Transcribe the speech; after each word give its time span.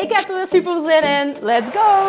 Ik 0.00 0.12
heb 0.12 0.28
er 0.28 0.36
weer 0.36 0.46
super 0.46 0.80
zin 0.80 1.02
in. 1.02 1.36
Let's 1.40 1.70
go! 1.70 2.08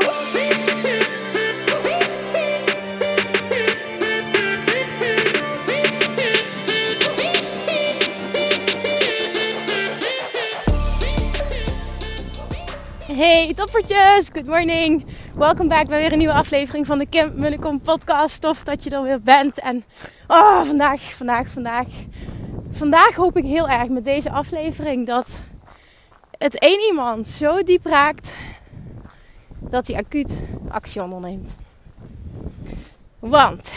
Hey 13.14 13.54
toppertjes, 13.54 14.30
good 14.34 14.46
morning. 14.46 15.06
Welkom 15.36 15.68
back 15.68 15.88
bij 15.88 16.00
weer 16.00 16.12
een 16.12 16.18
nieuwe 16.18 16.34
aflevering 16.34 16.86
van 16.86 16.98
de 16.98 17.06
Kim 17.06 17.32
Munnekom 17.36 17.82
podcast. 17.82 18.42
Tof 18.42 18.64
dat 18.64 18.84
je 18.84 18.90
er 18.90 19.04
weer 19.04 19.22
bent. 19.22 19.60
En 19.60 19.84
oh, 20.28 20.64
vandaag, 20.64 21.02
vandaag, 21.02 21.48
vandaag. 21.48 21.88
Vandaag 22.72 23.16
hoop 23.16 23.38
ik 23.38 23.44
heel 23.44 23.70
erg 23.70 23.88
met 23.88 24.04
deze 24.04 24.32
aflevering 24.32 25.08
dat 25.08 25.42
het 26.42 26.60
één 26.60 26.80
iemand 26.80 27.28
zo 27.28 27.64
diep 27.64 27.86
raakt 27.86 28.32
dat 29.60 29.88
hij 29.88 29.98
acuut 29.98 30.40
actie 30.70 31.04
onderneemt. 31.04 31.58
Want 33.20 33.74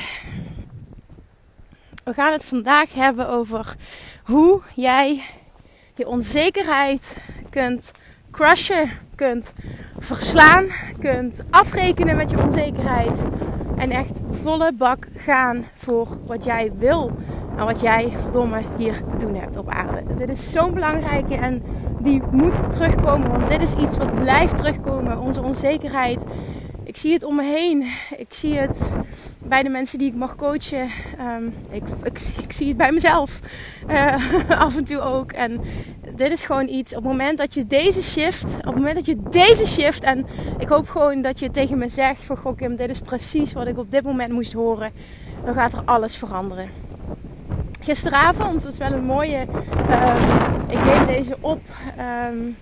we 2.05 2.15
gaan 2.15 2.33
het 2.33 2.45
vandaag 2.45 2.95
hebben 2.95 3.29
over 3.29 3.77
hoe 4.25 4.61
jij 4.75 5.25
je 5.95 6.09
onzekerheid 6.09 7.17
kunt 7.51 7.93
crushen, 8.31 8.91
kunt 9.15 9.53
verslaan, 9.99 10.67
kunt 10.99 11.43
afrekenen 11.51 12.17
met 12.17 12.31
je 12.31 12.39
onzekerheid 12.39 13.19
en 13.77 13.91
echt 13.91 14.13
volle 14.43 14.73
bak 14.73 15.07
gaan 15.17 15.67
voor 15.75 16.19
wat 16.27 16.45
jij 16.45 16.73
wil 16.77 17.17
en 17.57 17.65
wat 17.65 17.81
jij 17.81 18.13
verdomme 18.17 18.61
hier 18.77 19.03
te 19.09 19.17
doen 19.17 19.35
hebt 19.35 19.57
op 19.57 19.69
aarde. 19.69 20.03
Dit 20.17 20.29
is 20.29 20.51
zo'n 20.51 20.75
belangrijke 20.75 21.35
en 21.35 21.63
die 22.01 22.23
moet 22.31 22.71
terugkomen, 22.71 23.31
want 23.31 23.49
dit 23.49 23.63
is 23.63 23.73
iets 23.73 23.97
wat 23.97 24.21
blijft 24.21 24.57
terugkomen, 24.57 25.21
onze 25.21 25.43
onzekerheid. 25.43 26.25
Ik 26.85 26.97
zie 26.97 27.13
het 27.13 27.25
om 27.25 27.35
me 27.37 27.43
heen. 27.43 27.83
Ik 28.17 28.35
zie 28.35 28.59
het 28.59 28.93
bij 29.45 29.63
de 29.63 29.69
mensen 29.69 29.99
die 29.99 30.09
ik 30.09 30.15
mag 30.15 30.37
coachen. 30.37 30.89
Um, 31.21 31.55
ik, 31.71 31.83
ik, 32.43 32.53
zie 32.53 32.69
het 32.69 32.77
bij 32.77 32.93
mezelf 32.93 33.41
uh, 33.89 34.51
af 34.65 34.77
en 34.77 34.85
toe 34.85 35.01
ook. 35.01 35.33
En 35.33 35.61
dit 36.17 36.31
is 36.31 36.45
gewoon 36.45 36.69
iets. 36.69 36.95
Op 36.95 37.03
het 37.03 37.13
moment 37.13 37.39
dat 37.39 37.55
je 37.55 37.67
deze 37.67 38.03
shift, 38.03 38.57
op 38.57 38.65
het 38.65 38.75
moment 38.75 38.95
dat 38.95 39.07
je 39.07 39.23
deze 39.31 39.67
shift, 39.67 40.03
en 40.03 40.27
ik 40.59 40.69
hoop 40.69 40.89
gewoon 40.89 41.23
dat 41.23 41.39
je 41.39 41.51
tegen 41.51 41.79
me 41.79 41.89
zegt: 41.89 42.25
van 42.25 42.37
Goh, 42.37 42.57
Kim, 42.57 42.77
dit 42.77 42.91
is 42.91 43.01
precies 43.01 43.53
wat 43.53 43.67
ik 43.67 43.79
op 43.79 43.91
dit 43.91 44.03
moment 44.03 44.33
moest 44.33 44.53
horen. 44.53 44.93
Dan 45.45 45.55
gaat 45.55 45.73
er 45.73 45.83
alles 45.85 46.17
veranderen. 46.17 46.84
Gisteravond, 47.85 48.67
is 48.67 48.79
wel 48.79 48.93
een 48.93 49.05
mooie. 49.05 49.41
Um, 49.41 50.61
ik 50.69 50.85
neem 50.85 51.07
deze 51.07 51.37
op. 51.41 51.61
Um, 52.31 52.57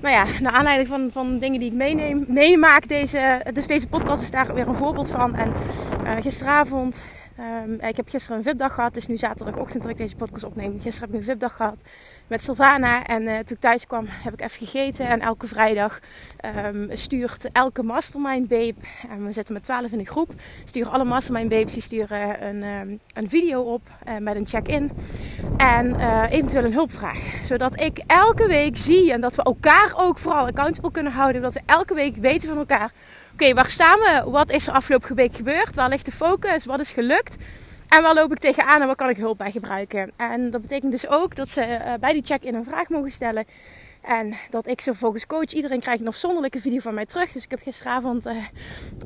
nou 0.00 0.14
ja, 0.14 0.24
naar 0.40 0.52
aanleiding 0.52 0.88
van, 0.88 1.10
van 1.12 1.38
dingen 1.38 1.58
die 1.58 1.70
ik 1.70 1.76
meeneem, 1.76 2.24
meemaak, 2.28 2.88
deze, 2.88 3.42
dus 3.52 3.66
deze 3.66 3.86
podcast 3.86 4.22
is 4.22 4.30
daar 4.30 4.54
weer 4.54 4.68
een 4.68 4.74
voorbeeld 4.74 5.10
van. 5.10 5.34
En 5.34 5.52
uh, 6.04 6.10
gisteravond, 6.20 7.00
um, 7.64 7.80
ik 7.80 7.96
heb 7.96 8.08
gisteren 8.08 8.36
een 8.36 8.42
VIP-dag 8.42 8.74
gehad, 8.74 8.94
het 8.94 9.02
is 9.02 9.06
nu 9.06 9.16
zaterdagochtend 9.16 9.82
dat 9.82 9.90
ik 9.90 9.96
deze 9.96 10.16
podcast 10.16 10.44
opneem. 10.44 10.80
Gisteren 10.80 11.10
heb 11.10 11.20
ik 11.20 11.26
een 11.26 11.32
VIP-dag 11.32 11.56
gehad 11.56 11.76
met 12.26 12.42
Sylvana. 12.42 13.04
En 13.04 13.22
uh, 13.22 13.32
toen 13.32 13.56
ik 13.56 13.58
thuis 13.58 13.86
kwam 13.86 14.04
heb 14.08 14.32
ik 14.32 14.40
even 14.40 14.66
gegeten. 14.66 15.08
En 15.08 15.20
elke 15.20 15.46
vrijdag 15.46 16.00
um, 16.66 16.88
stuurt 16.92 17.48
elke 17.52 17.82
mastermind 17.82 18.48
babe, 18.48 18.74
en 19.08 19.26
we 19.26 19.32
zitten 19.32 19.54
met 19.54 19.64
12 19.64 19.90
in 19.90 19.98
de 19.98 20.06
groep, 20.06 20.32
sturen 20.64 20.92
alle 20.92 21.04
mastermind 21.04 21.48
babes 21.48 21.72
die 21.72 21.82
sturen 21.82 22.46
een, 22.46 22.62
um, 22.62 23.00
een 23.14 23.28
video 23.28 23.60
op 23.60 23.82
uh, 24.08 24.16
met 24.18 24.36
een 24.36 24.48
check-in. 24.48 24.90
En 25.56 26.00
eventueel 26.30 26.64
een 26.64 26.72
hulpvraag. 26.72 27.18
Zodat 27.42 27.80
ik 27.80 28.00
elke 28.06 28.46
week 28.46 28.76
zie 28.76 29.12
en 29.12 29.20
dat 29.20 29.34
we 29.34 29.42
elkaar 29.42 29.92
ook 29.96 30.18
vooral 30.18 30.46
accountable 30.46 30.90
kunnen 30.90 31.12
houden. 31.12 31.42
Dat 31.42 31.54
we 31.54 31.60
elke 31.66 31.94
week 31.94 32.16
weten 32.16 32.48
van 32.48 32.58
elkaar. 32.58 32.92
Oké, 33.32 33.54
waar 33.54 33.70
staan 33.70 33.98
we? 33.98 34.30
Wat 34.30 34.50
is 34.50 34.66
er 34.66 34.72
afgelopen 34.72 35.14
week 35.14 35.36
gebeurd? 35.36 35.74
Waar 35.74 35.88
ligt 35.88 36.04
de 36.04 36.12
focus? 36.12 36.64
Wat 36.64 36.80
is 36.80 36.90
gelukt? 36.90 37.36
En 37.94 38.02
waar 38.02 38.14
loop 38.14 38.32
ik 38.32 38.38
tegenaan 38.38 38.80
en 38.80 38.86
waar 38.86 38.96
kan 38.96 39.08
ik 39.08 39.16
hulp 39.16 39.38
bij 39.38 39.50
gebruiken? 39.50 40.10
En 40.16 40.50
dat 40.50 40.62
betekent 40.62 40.92
dus 40.92 41.08
ook 41.08 41.36
dat 41.36 41.48
ze 41.48 41.60
uh, 41.60 41.92
bij 42.00 42.12
die 42.12 42.24
check-in 42.24 42.54
een 42.54 42.64
vraag 42.64 42.88
mogen 42.88 43.10
stellen. 43.10 43.44
En 44.02 44.34
dat 44.50 44.66
ik 44.66 44.80
zo 44.80 44.92
volgens 44.92 45.26
coach, 45.26 45.52
iedereen 45.52 45.80
krijgt 45.80 46.00
een 46.00 46.06
afzonderlijke 46.06 46.60
video 46.60 46.78
van 46.78 46.94
mij 46.94 47.06
terug. 47.06 47.32
Dus 47.32 47.44
ik 47.44 47.50
heb 47.50 47.60
gisteravond, 47.62 48.26
uh, 48.26 48.32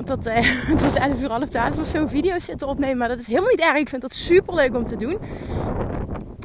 tot, 0.05 0.27
uh, 0.27 0.35
het 0.73 0.81
was 0.81 0.95
11 0.95 1.21
uur, 1.23 1.31
half 1.31 1.49
12 1.49 1.79
of 1.79 1.87
zo, 1.87 2.07
video's 2.07 2.45
zitten 2.45 2.69
opnemen. 2.69 2.97
Maar 2.97 3.09
dat 3.09 3.19
is 3.19 3.27
helemaal 3.27 3.51
niet 3.51 3.61
erg. 3.61 3.79
Ik 3.79 3.89
vind 3.89 4.03
dat 4.03 4.13
super 4.13 4.55
leuk 4.55 4.77
om 4.77 4.87
te 4.87 4.97
doen. 4.97 5.19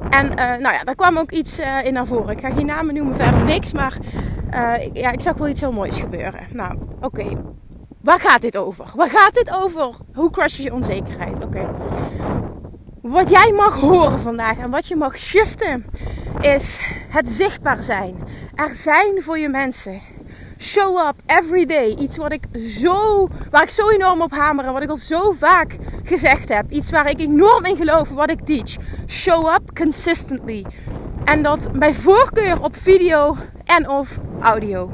En 0.09 0.27
nou 0.35 0.73
ja, 0.73 0.83
daar 0.83 0.95
kwam 0.95 1.17
ook 1.17 1.31
iets 1.31 1.59
in 1.83 1.93
naar 1.93 2.07
voren. 2.07 2.29
Ik 2.29 2.39
ga 2.39 2.51
geen 2.51 2.65
namen 2.65 2.93
noemen, 2.93 3.15
verder 3.15 3.43
niks. 3.43 3.73
Maar 3.73 3.97
ja, 4.93 5.11
ik 5.11 5.21
zag 5.21 5.37
wel 5.37 5.47
iets 5.47 5.61
heel 5.61 5.71
moois 5.71 5.97
gebeuren. 5.97 6.47
Nou, 6.51 6.77
oké. 7.01 7.37
Waar 8.03 8.19
gaat 8.19 8.41
dit 8.41 8.57
over? 8.57 8.85
Waar 8.95 9.09
gaat 9.09 9.33
dit 9.33 9.51
over? 9.51 9.95
Hoe 10.13 10.31
crush 10.31 10.57
je 10.57 10.73
onzekerheid? 10.73 11.43
Oké. 11.43 11.69
Wat 13.01 13.29
jij 13.29 13.51
mag 13.51 13.79
horen 13.79 14.19
vandaag 14.19 14.57
en 14.57 14.69
wat 14.69 14.87
je 14.87 14.95
mag 14.95 15.17
shiften 15.17 15.85
is 16.41 16.79
het 17.09 17.29
zichtbaar 17.29 17.83
zijn. 17.83 18.15
Er 18.55 18.75
zijn 18.75 19.21
voor 19.21 19.39
je 19.39 19.49
mensen. 19.49 20.01
Show 20.57 21.07
up 21.07 21.15
every 21.25 21.65
day. 21.65 21.95
Iets 21.95 22.17
wat 22.17 22.31
ik 22.31 22.43
zo, 22.59 23.27
waar 23.49 23.63
ik 23.63 23.69
zo 23.69 23.89
enorm 23.89 24.21
op 24.21 24.31
hamer 24.31 24.65
en 24.65 24.73
wat 24.73 24.81
ik 24.81 24.89
al 24.89 24.97
zo 24.97 25.31
vaak 25.31 25.77
gezegd 26.03 26.49
heb. 26.49 26.71
Iets 26.71 26.91
waar 26.91 27.09
ik 27.09 27.19
enorm 27.19 27.65
in 27.65 27.75
geloof, 27.75 28.09
wat 28.09 28.29
ik 28.29 28.45
teach. 28.45 28.75
Show 29.07 29.53
up 29.53 29.75
consistently. 29.75 30.65
En 31.25 31.43
dat 31.43 31.71
bij 31.71 31.93
voorkeur 31.93 32.63
op 32.63 32.75
video 32.75 33.35
en 33.65 33.89
of 33.89 34.19
audio. 34.41 34.91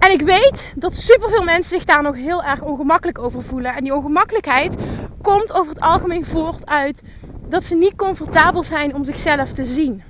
En 0.00 0.10
ik 0.10 0.22
weet 0.22 0.72
dat 0.76 0.94
superveel 0.94 1.42
mensen 1.42 1.76
zich 1.76 1.84
daar 1.84 2.02
nog 2.02 2.14
heel 2.14 2.42
erg 2.42 2.62
ongemakkelijk 2.62 3.18
over 3.18 3.42
voelen. 3.42 3.74
En 3.74 3.82
die 3.82 3.94
ongemakkelijkheid 3.94 4.76
komt 5.22 5.52
over 5.52 5.72
het 5.72 5.82
algemeen 5.82 6.24
voort 6.24 6.66
uit 6.66 7.02
dat 7.48 7.64
ze 7.64 7.74
niet 7.74 7.96
comfortabel 7.96 8.62
zijn 8.62 8.94
om 8.94 9.04
zichzelf 9.04 9.52
te 9.52 9.64
zien. 9.64 10.02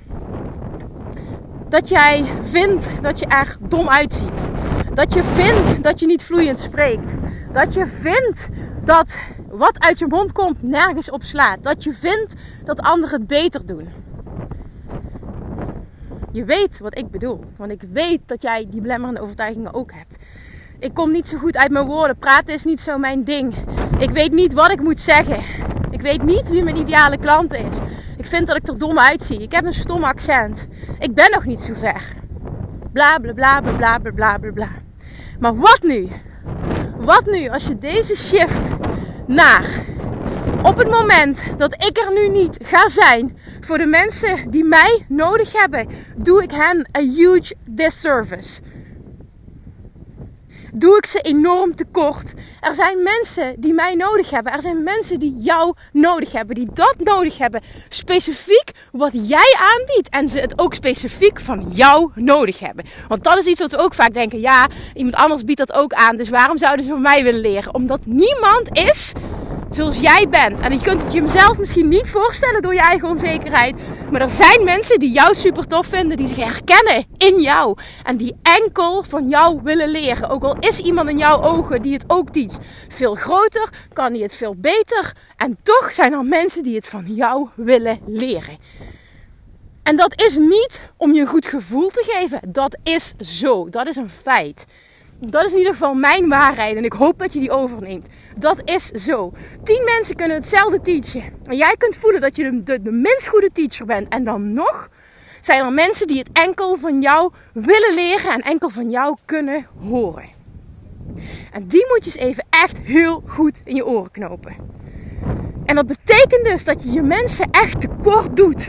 Dat 1.69 1.89
jij 1.89 2.23
vindt 2.41 2.89
dat 3.01 3.19
je 3.19 3.25
er 3.25 3.57
dom 3.59 3.89
uitziet. 3.89 4.47
Dat 4.93 5.13
je 5.13 5.23
vindt 5.23 5.83
dat 5.83 5.99
je 5.99 6.05
niet 6.05 6.23
vloeiend 6.23 6.59
spreekt. 6.59 7.11
Dat 7.53 7.73
je 7.73 7.87
vindt 8.01 8.47
dat 8.85 9.15
wat 9.49 9.79
uit 9.79 9.99
je 9.99 10.07
mond 10.07 10.31
komt 10.31 10.61
nergens 10.61 11.09
op 11.09 11.23
slaat. 11.23 11.63
Dat 11.63 11.83
je 11.83 11.93
vindt 11.93 12.33
dat 12.63 12.79
anderen 12.79 13.19
het 13.19 13.27
beter 13.27 13.65
doen. 13.65 14.00
Je 16.31 16.45
weet 16.45 16.79
wat 16.79 16.97
ik 16.97 17.11
bedoel. 17.11 17.43
Want 17.55 17.71
ik 17.71 17.81
weet 17.91 18.19
dat 18.25 18.41
jij 18.41 18.67
die 18.69 18.81
belemmerende 18.81 19.21
overtuigingen 19.21 19.73
ook 19.73 19.91
hebt. 19.91 20.15
Ik 20.79 20.93
kom 20.93 21.11
niet 21.11 21.27
zo 21.27 21.37
goed 21.37 21.57
uit 21.57 21.71
mijn 21.71 21.85
woorden. 21.85 22.17
Praten 22.17 22.53
is 22.53 22.63
niet 22.63 22.81
zo 22.81 22.97
mijn 22.97 23.23
ding. 23.23 23.55
Ik 23.99 24.09
weet 24.09 24.31
niet 24.31 24.53
wat 24.53 24.71
ik 24.71 24.81
moet 24.81 25.01
zeggen. 25.01 25.43
Ik 25.91 26.01
weet 26.01 26.23
niet 26.23 26.49
wie 26.49 26.63
mijn 26.63 26.77
ideale 26.77 27.17
klant 27.17 27.53
is. 27.53 27.77
Ik 28.17 28.25
vind 28.25 28.47
dat 28.47 28.55
ik 28.55 28.67
er 28.67 28.77
dom 28.77 28.99
uitzie. 28.99 29.41
Ik 29.41 29.51
heb 29.51 29.65
een 29.65 29.73
stom 29.73 30.03
accent. 30.03 30.67
Ik 30.99 31.13
ben 31.13 31.31
nog 31.31 31.45
niet 31.45 31.61
zo 31.61 31.73
ver. 31.73 32.15
Bla 32.93 33.17
bla 33.19 33.33
bla 33.33 33.61
bla 33.61 33.71
bla 33.71 34.11
bla 34.11 34.37
bla 34.37 34.51
bla. 34.51 34.69
Maar 35.39 35.55
wat 35.55 35.79
nu? 35.81 36.07
Wat 36.97 37.25
nu 37.25 37.49
als 37.49 37.63
je 37.63 37.77
deze 37.77 38.15
shift 38.15 38.69
naar 39.27 39.85
op 40.63 40.77
het 40.77 40.89
moment 40.89 41.43
dat 41.57 41.73
ik 41.73 41.97
er 41.97 42.13
nu 42.13 42.27
niet 42.29 42.57
ga 42.63 42.89
zijn 42.89 43.37
voor 43.61 43.77
de 43.77 43.85
mensen 43.85 44.51
die 44.51 44.63
mij 44.63 45.05
nodig 45.07 45.53
hebben, 45.53 45.87
doe 46.15 46.43
ik 46.43 46.51
hen 46.51 46.89
een 46.91 47.09
huge 47.09 47.55
disservice. 47.65 48.61
Doe 50.73 50.97
ik 50.97 51.05
ze 51.05 51.19
enorm 51.21 51.75
tekort. 51.75 52.33
Er 52.59 52.75
zijn 52.75 53.03
mensen 53.03 53.55
die 53.59 53.73
mij 53.73 53.95
nodig 53.95 54.29
hebben. 54.29 54.51
Er 54.51 54.61
zijn 54.61 54.83
mensen 54.83 55.19
die 55.19 55.35
jou 55.37 55.73
nodig 55.91 56.31
hebben. 56.31 56.55
Die 56.55 56.69
dat 56.73 56.95
nodig 56.97 57.37
hebben. 57.37 57.61
Specifiek 57.89 58.71
wat 58.91 59.11
jij 59.13 59.57
aanbiedt. 59.59 60.09
En 60.09 60.29
ze 60.29 60.39
het 60.39 60.59
ook 60.59 60.73
specifiek 60.73 61.39
van 61.39 61.65
jou 61.69 62.11
nodig 62.15 62.59
hebben. 62.59 62.85
Want 63.07 63.23
dat 63.23 63.37
is 63.37 63.45
iets 63.45 63.59
wat 63.59 63.71
we 63.71 63.77
ook 63.77 63.93
vaak 63.93 64.13
denken. 64.13 64.39
Ja, 64.39 64.67
iemand 64.93 65.15
anders 65.15 65.43
biedt 65.43 65.59
dat 65.59 65.73
ook 65.73 65.93
aan. 65.93 66.15
Dus 66.15 66.29
waarom 66.29 66.57
zouden 66.57 66.85
ze 66.85 66.91
van 66.91 67.01
mij 67.01 67.23
willen 67.23 67.41
leren? 67.41 67.73
Omdat 67.73 68.05
niemand 68.05 68.77
is 68.77 69.13
zoals 69.75 69.99
jij 69.99 70.29
bent. 70.29 70.59
En 70.59 70.71
je 70.71 70.81
kunt 70.81 71.03
het 71.03 71.13
jezelf 71.13 71.57
misschien 71.57 71.87
niet 71.87 72.09
voorstellen 72.09 72.61
door 72.61 72.73
je 72.73 72.79
eigen 72.79 73.07
onzekerheid. 73.07 73.75
Maar 74.11 74.21
er 74.21 74.29
zijn 74.29 74.63
mensen 74.63 74.99
die 74.99 75.11
jou 75.11 75.35
super 75.35 75.67
tof 75.67 75.87
vinden, 75.87 76.17
die 76.17 76.27
zich 76.27 76.37
herkennen 76.37 77.05
in 77.17 77.41
jou. 77.41 77.77
En 78.03 78.17
die 78.17 78.35
enkel 78.41 79.03
van 79.03 79.29
jou 79.29 79.59
willen 79.63 79.89
leren. 79.89 80.29
Ook 80.29 80.43
al 80.43 80.57
is 80.59 80.79
iemand 80.79 81.09
in 81.09 81.17
jouw 81.17 81.41
ogen 81.41 81.81
die 81.81 81.93
het 81.93 82.03
ook 82.07 82.29
teach. 82.29 82.57
Veel 82.87 83.15
groter, 83.15 83.69
kan 83.93 84.13
hij 84.13 84.21
het 84.21 84.35
veel 84.35 84.55
beter. 84.55 85.13
En 85.37 85.57
toch 85.63 85.93
zijn 85.93 86.13
er 86.13 86.25
mensen 86.25 86.63
die 86.63 86.75
het 86.75 86.87
van 86.87 87.05
jou 87.05 87.47
willen 87.55 87.99
leren. 88.05 88.57
En 89.83 89.95
dat 89.95 90.21
is 90.21 90.37
niet 90.37 90.81
om 90.97 91.13
je 91.13 91.21
een 91.21 91.27
goed 91.27 91.45
gevoel 91.45 91.89
te 91.89 92.03
geven. 92.07 92.51
Dat 92.51 92.77
is 92.83 93.13
zo. 93.17 93.69
Dat 93.69 93.87
is 93.87 93.95
een 93.95 94.09
feit. 94.09 94.65
Dat 95.29 95.45
is 95.45 95.51
in 95.51 95.57
ieder 95.57 95.73
geval 95.73 95.93
mijn 95.93 96.27
waarheid 96.27 96.77
en 96.77 96.83
ik 96.83 96.93
hoop 96.93 97.19
dat 97.19 97.33
je 97.33 97.39
die 97.39 97.51
overneemt. 97.51 98.05
Dat 98.35 98.61
is 98.65 98.85
zo. 98.85 99.31
Tien 99.63 99.83
mensen 99.83 100.15
kunnen 100.15 100.37
hetzelfde 100.37 100.81
teachen. 100.81 101.23
En 101.43 101.57
jij 101.57 101.75
kunt 101.77 101.95
voelen 101.95 102.21
dat 102.21 102.35
je 102.35 102.43
de, 102.43 102.59
de, 102.59 102.81
de 102.81 102.91
minst 102.91 103.27
goede 103.27 103.49
teacher 103.53 103.85
bent. 103.85 104.09
En 104.09 104.23
dan 104.23 104.53
nog 104.53 104.89
zijn 105.41 105.65
er 105.65 105.71
mensen 105.71 106.07
die 106.07 106.17
het 106.17 106.29
enkel 106.33 106.75
van 106.75 107.01
jou 107.01 107.31
willen 107.53 107.93
leren 107.93 108.31
en 108.31 108.41
enkel 108.41 108.69
van 108.69 108.89
jou 108.89 109.17
kunnen 109.25 109.67
horen. 109.89 110.29
En 111.51 111.67
die 111.67 111.85
moet 111.87 112.05
je 112.05 112.19
eens 112.19 112.29
even 112.29 112.45
echt 112.49 112.77
heel 112.77 113.23
goed 113.27 113.61
in 113.63 113.75
je 113.75 113.85
oren 113.85 114.11
knopen. 114.11 114.55
En 115.65 115.75
dat 115.75 115.87
betekent 115.87 116.43
dus 116.43 116.65
dat 116.65 116.83
je 116.83 116.91
je 116.91 117.01
mensen 117.01 117.47
echt 117.51 117.81
tekort 117.81 118.35
doet. 118.35 118.67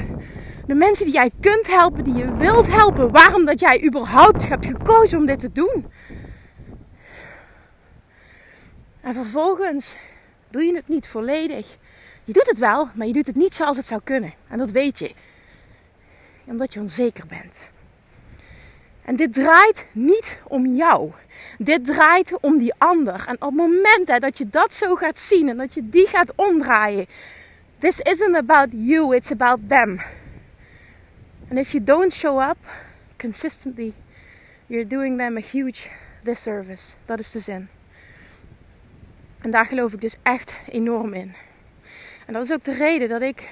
De 0.66 0.74
mensen 0.74 1.04
die 1.04 1.14
jij 1.14 1.30
kunt 1.40 1.66
helpen, 1.66 2.04
die 2.04 2.14
je 2.14 2.36
wilt 2.36 2.66
helpen. 2.72 3.10
Waarom 3.10 3.44
dat 3.44 3.60
jij 3.60 3.84
überhaupt 3.84 4.48
hebt 4.48 4.66
gekozen 4.66 5.18
om 5.18 5.26
dit 5.26 5.40
te 5.40 5.52
doen. 5.52 5.86
En 9.02 9.14
vervolgens 9.14 9.96
doe 10.50 10.62
je 10.62 10.74
het 10.74 10.88
niet 10.88 11.08
volledig. 11.08 11.76
Je 12.24 12.32
doet 12.32 12.46
het 12.46 12.58
wel, 12.58 12.88
maar 12.94 13.06
je 13.06 13.12
doet 13.12 13.26
het 13.26 13.36
niet 13.36 13.54
zoals 13.54 13.76
het 13.76 13.86
zou 13.86 14.00
kunnen. 14.04 14.34
En 14.48 14.58
dat 14.58 14.70
weet 14.70 14.98
je. 14.98 15.14
Omdat 16.44 16.74
je 16.74 16.80
onzeker 16.80 17.26
bent. 17.26 17.56
En 19.04 19.16
dit 19.16 19.32
draait 19.32 19.86
niet 19.92 20.38
om 20.44 20.66
jou. 20.66 21.12
Dit 21.58 21.84
draait 21.84 22.40
om 22.40 22.58
die 22.58 22.74
ander. 22.78 23.24
En 23.26 23.34
op 23.34 23.40
het 23.40 23.54
moment 23.54 24.20
dat 24.20 24.38
je 24.38 24.48
dat 24.50 24.74
zo 24.74 24.94
gaat 24.94 25.18
zien 25.18 25.48
en 25.48 25.56
dat 25.56 25.74
je 25.74 25.88
die 25.88 26.06
gaat 26.06 26.32
omdraaien. 26.34 27.06
This 27.78 28.00
isn't 28.00 28.36
about 28.36 28.68
you, 28.70 29.16
it's 29.16 29.30
about 29.30 29.58
them. 29.68 30.00
And 31.48 31.58
if 31.58 31.72
you 31.72 31.84
don't 31.84 32.12
show 32.12 32.40
up 32.50 32.56
consistently, 33.16 33.94
you're 34.66 34.86
doing 34.86 35.18
them 35.18 35.36
a 35.36 35.40
huge 35.40 35.88
disservice. 36.22 36.94
Dat 37.04 37.18
is 37.18 37.30
de 37.30 37.38
zin. 37.38 37.68
En 39.42 39.50
daar 39.50 39.66
geloof 39.66 39.92
ik 39.92 40.00
dus 40.00 40.16
echt 40.22 40.54
enorm 40.68 41.14
in. 41.14 41.34
En 42.26 42.32
dat 42.32 42.44
is 42.44 42.52
ook 42.52 42.64
de 42.64 42.74
reden 42.74 43.08
dat 43.08 43.22
ik, 43.22 43.48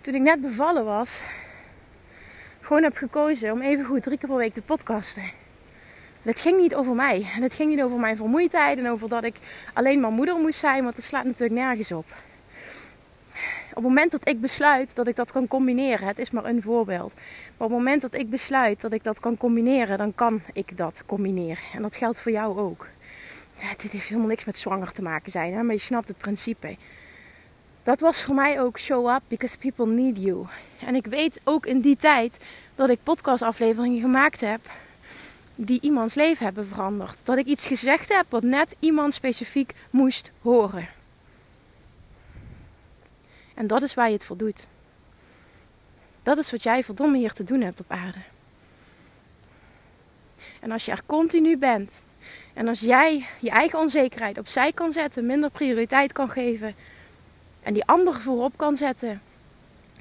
toen 0.00 0.14
ik 0.14 0.20
net 0.20 0.40
bevallen 0.40 0.84
was, 0.84 1.22
gewoon 2.60 2.82
heb 2.82 2.96
gekozen 2.96 3.52
om 3.52 3.60
even 3.60 3.84
goed 3.84 4.02
drie 4.02 4.18
keer 4.18 4.28
per 4.28 4.38
week 4.38 4.54
te 4.54 4.62
podcasten. 4.62 5.22
Het 6.22 6.40
ging 6.40 6.58
niet 6.58 6.74
over 6.74 6.94
mij. 6.94 7.30
En 7.34 7.42
het 7.42 7.54
ging 7.54 7.70
niet 7.70 7.82
over 7.82 7.98
mijn 7.98 8.16
vermoeidheid 8.16 8.78
en 8.78 8.90
over 8.90 9.08
dat 9.08 9.24
ik 9.24 9.36
alleen 9.72 10.00
maar 10.00 10.10
moeder 10.10 10.36
moest 10.36 10.58
zijn, 10.58 10.82
want 10.82 10.94
dat 10.96 11.04
slaat 11.04 11.24
natuurlijk 11.24 11.60
nergens 11.60 11.92
op. 11.92 12.06
Op 13.68 13.74
het 13.74 13.82
moment 13.82 14.10
dat 14.10 14.28
ik 14.28 14.40
besluit 14.40 14.94
dat 14.94 15.06
ik 15.06 15.16
dat 15.16 15.32
kan 15.32 15.48
combineren, 15.48 16.06
het 16.06 16.18
is 16.18 16.30
maar 16.30 16.44
een 16.44 16.62
voorbeeld. 16.62 17.14
Maar 17.14 17.66
op 17.66 17.68
het 17.68 17.78
moment 17.78 18.02
dat 18.02 18.14
ik 18.14 18.30
besluit 18.30 18.80
dat 18.80 18.92
ik 18.92 19.04
dat 19.04 19.20
kan 19.20 19.36
combineren, 19.36 19.98
dan 19.98 20.14
kan 20.14 20.40
ik 20.52 20.76
dat 20.76 21.02
combineren. 21.06 21.62
En 21.74 21.82
dat 21.82 21.96
geldt 21.96 22.20
voor 22.20 22.32
jou 22.32 22.58
ook 22.58 22.86
ja, 23.62 23.74
dit 23.76 23.92
heeft 23.92 24.08
helemaal 24.08 24.28
niks 24.28 24.44
met 24.44 24.58
zwanger 24.58 24.92
te 24.92 25.02
maken 25.02 25.30
zijn, 25.30 25.54
hè? 25.54 25.62
maar 25.62 25.74
je 25.74 25.80
snapt 25.80 26.08
het 26.08 26.18
principe. 26.18 26.76
Dat 27.82 28.00
was 28.00 28.22
voor 28.22 28.34
mij 28.34 28.60
ook 28.60 28.78
show 28.78 29.14
up 29.14 29.22
because 29.28 29.58
people 29.58 29.86
need 29.86 30.18
you. 30.18 30.46
En 30.80 30.94
ik 30.94 31.06
weet 31.06 31.40
ook 31.44 31.66
in 31.66 31.80
die 31.80 31.96
tijd 31.96 32.36
dat 32.74 32.90
ik 32.90 32.98
podcastafleveringen 33.02 34.00
gemaakt 34.00 34.40
heb 34.40 34.60
die 35.54 35.80
iemands 35.80 36.14
leven 36.14 36.44
hebben 36.44 36.66
veranderd. 36.66 37.16
Dat 37.22 37.38
ik 37.38 37.46
iets 37.46 37.66
gezegd 37.66 38.12
heb 38.12 38.26
wat 38.28 38.42
net 38.42 38.76
iemand 38.78 39.14
specifiek 39.14 39.74
moest 39.90 40.30
horen. 40.40 40.88
En 43.54 43.66
dat 43.66 43.82
is 43.82 43.94
waar 43.94 44.06
je 44.06 44.12
het 44.12 44.24
voor 44.24 44.36
doet. 44.36 44.66
Dat 46.22 46.38
is 46.38 46.50
wat 46.50 46.62
jij 46.62 46.84
verdomme 46.84 47.18
hier 47.18 47.32
te 47.32 47.44
doen 47.44 47.60
hebt 47.60 47.80
op 47.80 47.90
aarde. 47.90 48.18
En 50.60 50.70
als 50.70 50.84
je 50.84 50.90
er 50.90 51.02
continu 51.06 51.56
bent 51.58 52.02
en 52.54 52.68
als 52.68 52.80
jij 52.80 53.26
je 53.40 53.50
eigen 53.50 53.78
onzekerheid 53.78 54.38
opzij 54.38 54.72
kan 54.72 54.92
zetten, 54.92 55.26
minder 55.26 55.50
prioriteit 55.50 56.12
kan 56.12 56.30
geven 56.30 56.74
en 57.62 57.72
die 57.72 57.84
anderen 57.84 58.20
voorop 58.20 58.52
kan 58.56 58.76
zetten, 58.76 59.22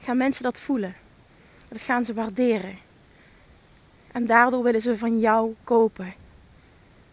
gaan 0.01 0.17
mensen 0.17 0.43
dat 0.43 0.57
voelen. 0.57 0.95
Dat 1.67 1.81
gaan 1.81 2.05
ze 2.05 2.13
waarderen. 2.13 2.77
En 4.11 4.25
daardoor 4.25 4.63
willen 4.63 4.81
ze 4.81 4.97
van 4.97 5.19
jou 5.19 5.55
kopen. 5.63 6.13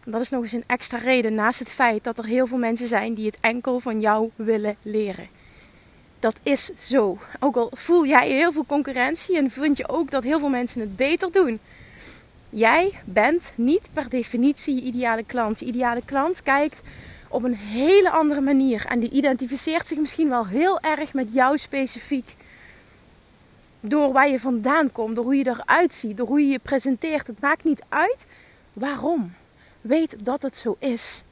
En 0.05 0.11
dat 0.11 0.21
is 0.21 0.29
nog 0.29 0.43
eens 0.43 0.51
een 0.51 0.63
extra 0.67 0.97
reden 0.97 1.33
naast 1.33 1.59
het 1.59 1.71
feit 1.71 2.03
dat 2.03 2.17
er 2.17 2.25
heel 2.25 2.47
veel 2.47 2.57
mensen 2.57 2.87
zijn 2.87 3.13
die 3.13 3.25
het 3.25 3.37
enkel 3.41 3.79
van 3.79 3.99
jou 3.99 4.29
willen 4.35 4.75
leren. 4.81 5.27
Dat 6.19 6.35
is 6.43 6.71
zo. 6.79 7.17
Ook 7.39 7.55
al 7.55 7.71
voel 7.73 8.05
jij 8.05 8.29
heel 8.29 8.51
veel 8.51 8.65
concurrentie 8.65 9.37
en 9.37 9.51
vind 9.51 9.77
je 9.77 9.89
ook 9.89 10.11
dat 10.11 10.23
heel 10.23 10.39
veel 10.39 10.49
mensen 10.49 10.79
het 10.79 10.95
beter 10.95 11.31
doen. 11.31 11.59
Jij 12.49 12.99
bent 13.05 13.51
niet 13.55 13.89
per 13.93 14.09
definitie 14.09 14.75
je 14.75 14.81
ideale 14.81 15.23
klant. 15.23 15.59
Je 15.59 15.65
ideale 15.65 16.01
klant 16.05 16.43
kijkt 16.43 16.81
op 17.27 17.43
een 17.43 17.55
hele 17.55 18.09
andere 18.09 18.41
manier 18.41 18.85
en 18.85 18.99
die 18.99 19.09
identificeert 19.09 19.87
zich 19.87 19.97
misschien 19.97 20.29
wel 20.29 20.47
heel 20.47 20.79
erg 20.79 21.13
met 21.13 21.33
jou 21.33 21.57
specifiek. 21.57 22.35
Door 23.79 24.11
waar 24.11 24.29
je 24.29 24.39
vandaan 24.39 24.91
komt, 24.91 25.15
door 25.15 25.23
hoe 25.23 25.35
je 25.35 25.47
eruit 25.47 25.93
ziet, 25.93 26.17
door 26.17 26.27
hoe 26.27 26.41
je 26.41 26.51
je 26.51 26.59
presenteert. 26.59 27.27
Het 27.27 27.41
maakt 27.41 27.63
niet 27.63 27.83
uit 27.89 28.27
waarom. 28.73 29.33
Weet 29.81 30.25
dat 30.25 30.41
het 30.41 30.57
zo 30.57 30.75
is. 30.79 31.23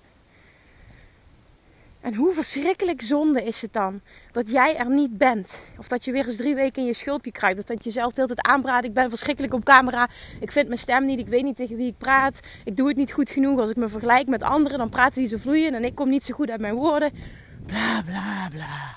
En 2.07 2.15
hoe 2.15 2.33
verschrikkelijk 2.33 3.01
zonde 3.01 3.43
is 3.43 3.61
het 3.61 3.73
dan 3.73 4.01
dat 4.31 4.49
jij 4.49 4.77
er 4.77 4.89
niet 4.89 5.17
bent? 5.17 5.63
Of 5.77 5.87
dat 5.87 6.05
je 6.05 6.11
weer 6.11 6.25
eens 6.25 6.35
drie 6.35 6.55
weken 6.55 6.81
in 6.81 6.87
je 6.87 6.93
schulpje 6.93 7.31
kruipt. 7.31 7.67
Dat 7.67 7.83
je 7.83 7.91
zelf 7.91 8.13
de 8.13 8.21
hele 8.21 8.61
tijd. 8.61 8.83
Ik 8.83 8.93
ben 8.93 9.09
verschrikkelijk 9.09 9.53
op 9.53 9.63
camera. 9.63 10.09
Ik 10.39 10.51
vind 10.51 10.67
mijn 10.67 10.79
stem 10.79 11.05
niet. 11.05 11.19
Ik 11.19 11.27
weet 11.27 11.43
niet 11.43 11.55
tegen 11.55 11.75
wie 11.75 11.87
ik 11.87 11.97
praat. 11.97 12.39
Ik 12.63 12.77
doe 12.77 12.87
het 12.87 12.97
niet 12.97 13.11
goed 13.11 13.29
genoeg. 13.29 13.59
Als 13.59 13.69
ik 13.69 13.75
me 13.75 13.89
vergelijk 13.89 14.27
met 14.27 14.43
anderen, 14.43 14.77
dan 14.77 14.89
praten 14.89 15.19
die 15.19 15.27
zo 15.27 15.37
vloeiend. 15.37 15.75
En 15.75 15.83
ik 15.83 15.95
kom 15.95 16.09
niet 16.09 16.25
zo 16.25 16.33
goed 16.33 16.49
uit 16.49 16.61
mijn 16.61 16.75
woorden. 16.75 17.11
Bla 17.65 18.01
bla 18.01 18.47
bla. 18.49 18.95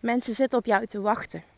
Mensen 0.00 0.34
zitten 0.34 0.58
op 0.58 0.66
jou 0.66 0.86
te 0.86 1.00
wachten. 1.00 1.49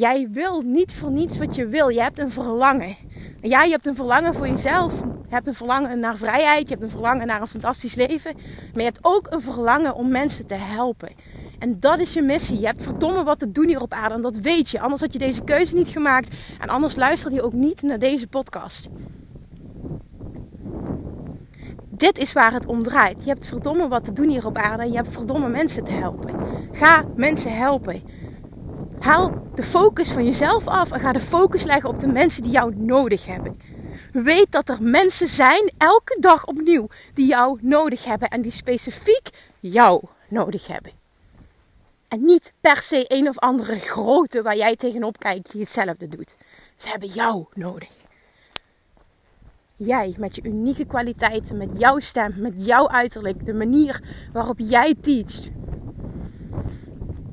Jij 0.00 0.28
wil 0.30 0.60
niet 0.60 0.92
voor 0.92 1.10
niets 1.10 1.38
wat 1.38 1.54
je 1.54 1.66
wil. 1.66 1.88
Je 1.88 2.00
hebt 2.00 2.18
een 2.18 2.30
verlangen. 2.30 2.96
Ja, 3.40 3.62
je 3.62 3.70
hebt 3.70 3.86
een 3.86 3.94
verlangen 3.94 4.34
voor 4.34 4.48
jezelf. 4.48 5.00
Je 5.00 5.34
hebt 5.34 5.46
een 5.46 5.54
verlangen 5.54 5.98
naar 5.98 6.16
vrijheid. 6.16 6.68
Je 6.68 6.74
hebt 6.74 6.82
een 6.82 6.90
verlangen 6.90 7.26
naar 7.26 7.40
een 7.40 7.46
fantastisch 7.46 7.94
leven. 7.94 8.34
Maar 8.34 8.74
je 8.74 8.82
hebt 8.82 8.98
ook 9.02 9.26
een 9.30 9.40
verlangen 9.40 9.94
om 9.94 10.10
mensen 10.10 10.46
te 10.46 10.54
helpen. 10.54 11.08
En 11.58 11.80
dat 11.80 11.98
is 11.98 12.12
je 12.12 12.22
missie. 12.22 12.60
Je 12.60 12.66
hebt 12.66 12.82
verdomme 12.82 13.24
wat 13.24 13.38
te 13.38 13.52
doen 13.52 13.66
hier 13.66 13.80
op 13.80 13.92
aarde. 13.92 14.14
En 14.14 14.22
dat 14.22 14.36
weet 14.36 14.68
je. 14.68 14.80
Anders 14.80 15.00
had 15.00 15.12
je 15.12 15.18
deze 15.18 15.44
keuze 15.44 15.74
niet 15.74 15.88
gemaakt. 15.88 16.36
En 16.60 16.68
anders 16.68 16.96
luister 16.96 17.32
je 17.32 17.42
ook 17.42 17.52
niet 17.52 17.82
naar 17.82 17.98
deze 17.98 18.26
podcast. 18.26 18.88
Dit 21.90 22.18
is 22.18 22.32
waar 22.32 22.52
het 22.52 22.66
om 22.66 22.82
draait. 22.82 23.24
Je 23.24 23.28
hebt 23.28 23.46
verdomme 23.46 23.88
wat 23.88 24.04
te 24.04 24.12
doen 24.12 24.28
hier 24.28 24.46
op 24.46 24.56
aarde. 24.56 24.82
En 24.82 24.90
je 24.90 24.96
hebt 24.96 25.12
verdomme 25.12 25.48
mensen 25.48 25.84
te 25.84 25.92
helpen. 25.92 26.34
Ga 26.72 27.04
mensen 27.16 27.56
helpen. 27.56 28.19
Haal 29.00 29.48
de 29.54 29.62
focus 29.62 30.10
van 30.10 30.24
jezelf 30.24 30.66
af 30.66 30.92
en 30.92 31.00
ga 31.00 31.12
de 31.12 31.20
focus 31.20 31.62
leggen 31.62 31.88
op 31.88 32.00
de 32.00 32.06
mensen 32.06 32.42
die 32.42 32.52
jou 32.52 32.74
nodig 32.76 33.26
hebben. 33.26 33.56
Weet 34.12 34.52
dat 34.52 34.68
er 34.68 34.82
mensen 34.82 35.26
zijn, 35.26 35.72
elke 35.78 36.16
dag 36.20 36.46
opnieuw, 36.46 36.88
die 37.14 37.26
jou 37.26 37.58
nodig 37.62 38.04
hebben 38.04 38.28
en 38.28 38.42
die 38.42 38.52
specifiek 38.52 39.30
jou 39.60 40.02
nodig 40.28 40.66
hebben. 40.66 40.92
En 42.08 42.24
niet 42.24 42.52
per 42.60 42.76
se 42.76 43.04
een 43.08 43.28
of 43.28 43.38
andere 43.38 43.78
grote 43.78 44.42
waar 44.42 44.56
jij 44.56 44.76
tegenop 44.76 45.18
kijkt 45.18 45.52
die 45.52 45.60
hetzelfde 45.60 46.08
doet. 46.08 46.34
Ze 46.76 46.88
hebben 46.88 47.08
jou 47.08 47.44
nodig. 47.54 47.90
Jij 49.76 50.14
met 50.18 50.36
je 50.36 50.42
unieke 50.42 50.84
kwaliteiten, 50.84 51.56
met 51.56 51.70
jouw 51.76 51.98
stem, 51.98 52.34
met 52.36 52.52
jouw 52.56 52.88
uiterlijk, 52.88 53.46
de 53.46 53.54
manier 53.54 54.00
waarop 54.32 54.58
jij 54.58 54.94
teacht. 55.00 55.50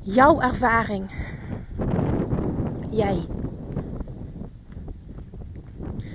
Jouw 0.00 0.40
ervaring, 0.40 1.10
jij. 2.98 3.26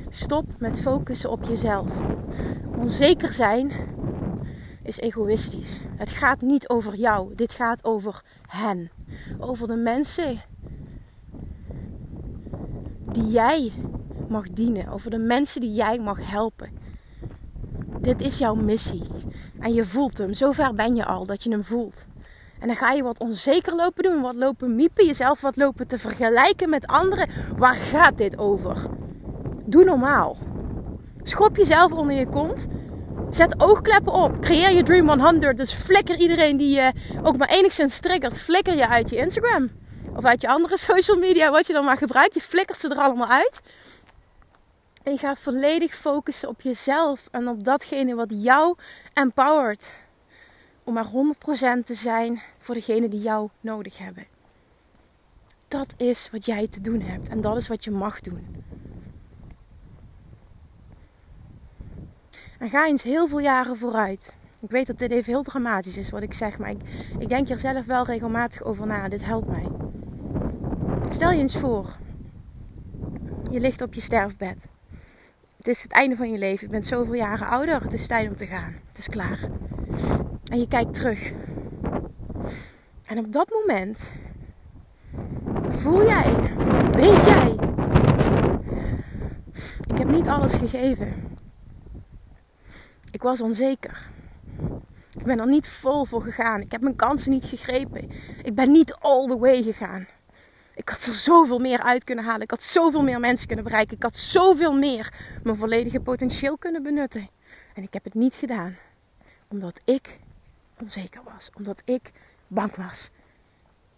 Stop 0.10 0.46
met 0.58 0.80
focussen 0.80 1.30
op 1.30 1.44
jezelf. 1.44 2.02
Onzeker 2.78 3.34
zijn 3.34 3.72
is 4.84 5.00
egoïstisch. 5.00 5.80
Het 5.96 6.12
gaat 6.12 6.42
niet 6.42 6.70
over 6.70 6.96
jou. 6.96 7.36
Dit 7.36 7.54
gaat 7.54 7.84
over 7.84 8.24
hen. 8.48 8.92
Over 9.40 9.68
de 9.68 9.75
mensen 9.75 10.42
die 13.12 13.28
jij 13.28 13.72
mag 14.30 14.50
dienen. 14.50 14.88
Over 14.88 15.12
de 15.12 15.20
mensen 15.20 15.62
die 15.62 15.74
jij 15.74 16.00
mag 16.00 16.30
helpen. 16.30 16.70
dit 18.02 18.22
is 18.22 18.38
jouw 18.38 18.56
missie. 18.56 19.04
En 19.60 19.74
je 19.74 19.86
voelt 19.86 20.18
hem. 20.18 20.34
Zover 20.34 20.74
ben 20.74 20.96
je 20.96 21.06
al 21.06 21.25
dat 21.25 21.44
je 21.44 21.50
hem 21.50 21.63
voelt. 21.63 22.06
En 22.63 22.70
dan 22.70 22.77
ga 22.77 22.91
je 22.91 23.03
wat 23.03 23.20
onzeker 23.20 23.75
lopen 23.75 24.03
doen, 24.03 24.22
wat 24.22 24.36
lopen 24.36 24.75
miepen, 24.75 25.05
jezelf 25.05 25.41
wat 25.41 25.55
lopen 25.55 25.88
te 25.88 25.98
vergelijken 25.98 26.70
met 26.70 26.88
anderen. 26.88 27.29
Waar 27.58 27.75
gaat 27.75 28.17
dit 28.17 28.38
over? 28.38 28.89
Doe 29.65 29.84
normaal. 29.84 30.38
Schop 31.24 31.55
jezelf 31.55 31.91
onder 31.91 32.15
je 32.15 32.29
kont. 32.29 32.67
Zet 33.32 33.62
oogkleppen 33.62 34.13
op. 34.13 34.41
Creëer 34.41 34.72
je 34.72 34.84
Dream 34.84 35.20
100. 35.20 35.58
Dus 35.58 35.74
flikker 35.74 36.15
iedereen 36.15 36.58
die 36.58 36.75
je 36.75 36.91
ook 37.24 37.38
maar 37.38 37.50
enigszins 37.50 38.00
triggert, 38.00 38.38
flikker 38.38 38.75
je 38.75 38.88
uit 38.88 39.10
je 39.10 39.15
Instagram. 39.15 39.70
Of 40.15 40.25
uit 40.25 40.41
je 40.41 40.48
andere 40.48 40.77
social 40.89 41.17
media, 41.17 41.51
wat 41.51 41.67
je 41.67 41.74
dan 41.74 41.86
maar 41.86 41.98
gebruikt. 41.98 42.34
Je 42.34 42.41
flikkert 42.41 42.79
ze 42.79 42.89
er 42.89 42.98
allemaal 42.98 43.29
uit. 43.29 43.62
En 45.03 45.12
je 45.12 45.17
gaat 45.17 45.39
volledig 45.39 45.96
focussen 45.96 46.50
op 46.50 46.62
jezelf 46.62 47.27
en 47.32 47.48
op 47.48 47.63
datgene 47.63 48.15
wat 48.15 48.29
jou 48.29 48.75
empowert. 49.13 49.93
Om 50.84 50.94
maar 50.94 51.08
100% 51.08 51.86
te 51.86 51.94
zijn 51.94 52.42
voor 52.60 52.75
degene 52.75 53.08
die 53.08 53.22
jou 53.22 53.50
nodig 53.62 53.98
hebben. 53.98 54.25
Dat 55.68 55.94
is 55.98 56.30
wat 56.32 56.46
jij 56.46 56.68
te 56.68 56.82
doen 56.82 57.02
hebt 57.02 57.30
en 57.30 57.42
dat 57.42 57.58
is 57.58 57.68
wat 57.68 57.84
je 57.84 57.92
mag 57.92 58.22
doen. 58.22 58.63
En 62.60 62.70
ga 62.70 62.86
eens 62.86 63.04
heel 63.04 63.28
veel 63.28 63.40
jaren 63.40 63.78
vooruit. 63.78 64.34
Ik 64.60 64.70
weet 64.70 64.88
dat 64.88 64.98
dit 64.98 65.12
even 65.12 65.34
heel 65.34 65.44
dramatisch 65.44 65.98
is 65.98 66.10
wat 66.10 66.22
ik 66.22 66.34
zeg, 66.34 66.58
maar 66.58 66.70
ik, 66.70 66.82
ik 67.20 67.28
denk 67.28 67.48
hier 67.48 67.58
zelf 67.58 67.86
wel 67.86 68.06
regelmatig 68.06 68.63
over 68.63 68.88
na. 68.88 69.08
Dit 69.08 69.25
helpt 69.25 69.48
mij. 69.48 69.68
Stel 71.10 71.32
je 71.32 71.40
eens 71.40 71.58
voor, 71.58 71.98
je 73.52 73.60
ligt 73.60 73.82
op 73.82 73.94
je 73.94 74.02
sterfbed. 74.02 74.68
Het 75.58 75.68
is 75.68 75.84
het 75.84 75.92
einde 75.92 76.16
van 76.16 76.32
je 76.32 76.38
leven. 76.38 76.66
Je 76.66 76.72
bent 76.72 76.88
zoveel 76.88 77.13
jaren 77.13 77.48
ouder. 77.48 77.84
Het 77.84 77.94
is 77.94 78.08
tijd 78.08 78.30
om 78.30 78.36
te 78.36 78.46
gaan. 78.46 78.75
Het 78.88 78.98
is 78.98 79.10
klaar. 79.10 79.50
En 80.54 80.60
je 80.60 80.68
kijkt 80.68 80.94
terug. 80.94 81.32
En 83.06 83.18
op 83.18 83.32
dat 83.32 83.50
moment 83.50 84.12
voel 85.70 86.04
jij, 86.04 86.34
weet 86.92 87.26
jij, 87.26 87.56
ik 89.88 89.98
heb 89.98 90.08
niet 90.08 90.28
alles 90.28 90.54
gegeven. 90.54 91.38
Ik 93.12 93.22
was 93.22 93.42
onzeker. 93.42 94.10
Ik 95.18 95.24
ben 95.24 95.40
er 95.40 95.48
niet 95.48 95.68
vol 95.68 96.06
voor 96.06 96.22
gegaan. 96.22 96.62
Ik 96.62 96.72
heb 96.72 96.82
mijn 96.82 96.96
kansen 96.96 97.32
niet 97.32 97.46
gegrepen. 97.46 98.10
Ik 98.44 98.56
ben 98.56 98.72
niet 98.72 98.94
all 98.94 99.28
the 99.28 99.38
way 99.38 99.64
gegaan. 99.64 100.08
Ik 100.76 100.90
had 100.90 101.06
er 101.06 101.14
zoveel 101.14 101.60
meer 101.60 101.80
uit 101.80 102.04
kunnen 102.04 102.26
halen. 102.26 102.42
Ik 102.42 102.52
had 102.52 102.64
zoveel 102.64 103.04
meer 103.04 103.20
mensen 103.20 103.48
kunnen 103.48 103.66
bereiken. 103.66 103.96
Ik 103.96 104.04
had 104.04 104.18
zoveel 104.18 104.74
meer 104.74 105.14
mijn 105.44 105.56
volledige 105.56 106.00
potentieel 106.00 106.58
kunnen 106.58 106.84
benutten. 106.84 107.30
En 107.74 107.84
ik 107.84 107.94
heb 107.94 108.04
het 108.04 108.14
niet 108.14 108.34
gedaan. 108.34 108.78
Omdat 109.48 109.82
ik 109.84 110.22
onzeker 110.80 111.22
was. 111.24 111.50
Omdat 111.53 111.82
ik 111.86 112.12
bang 112.48 112.75
was. 112.75 113.10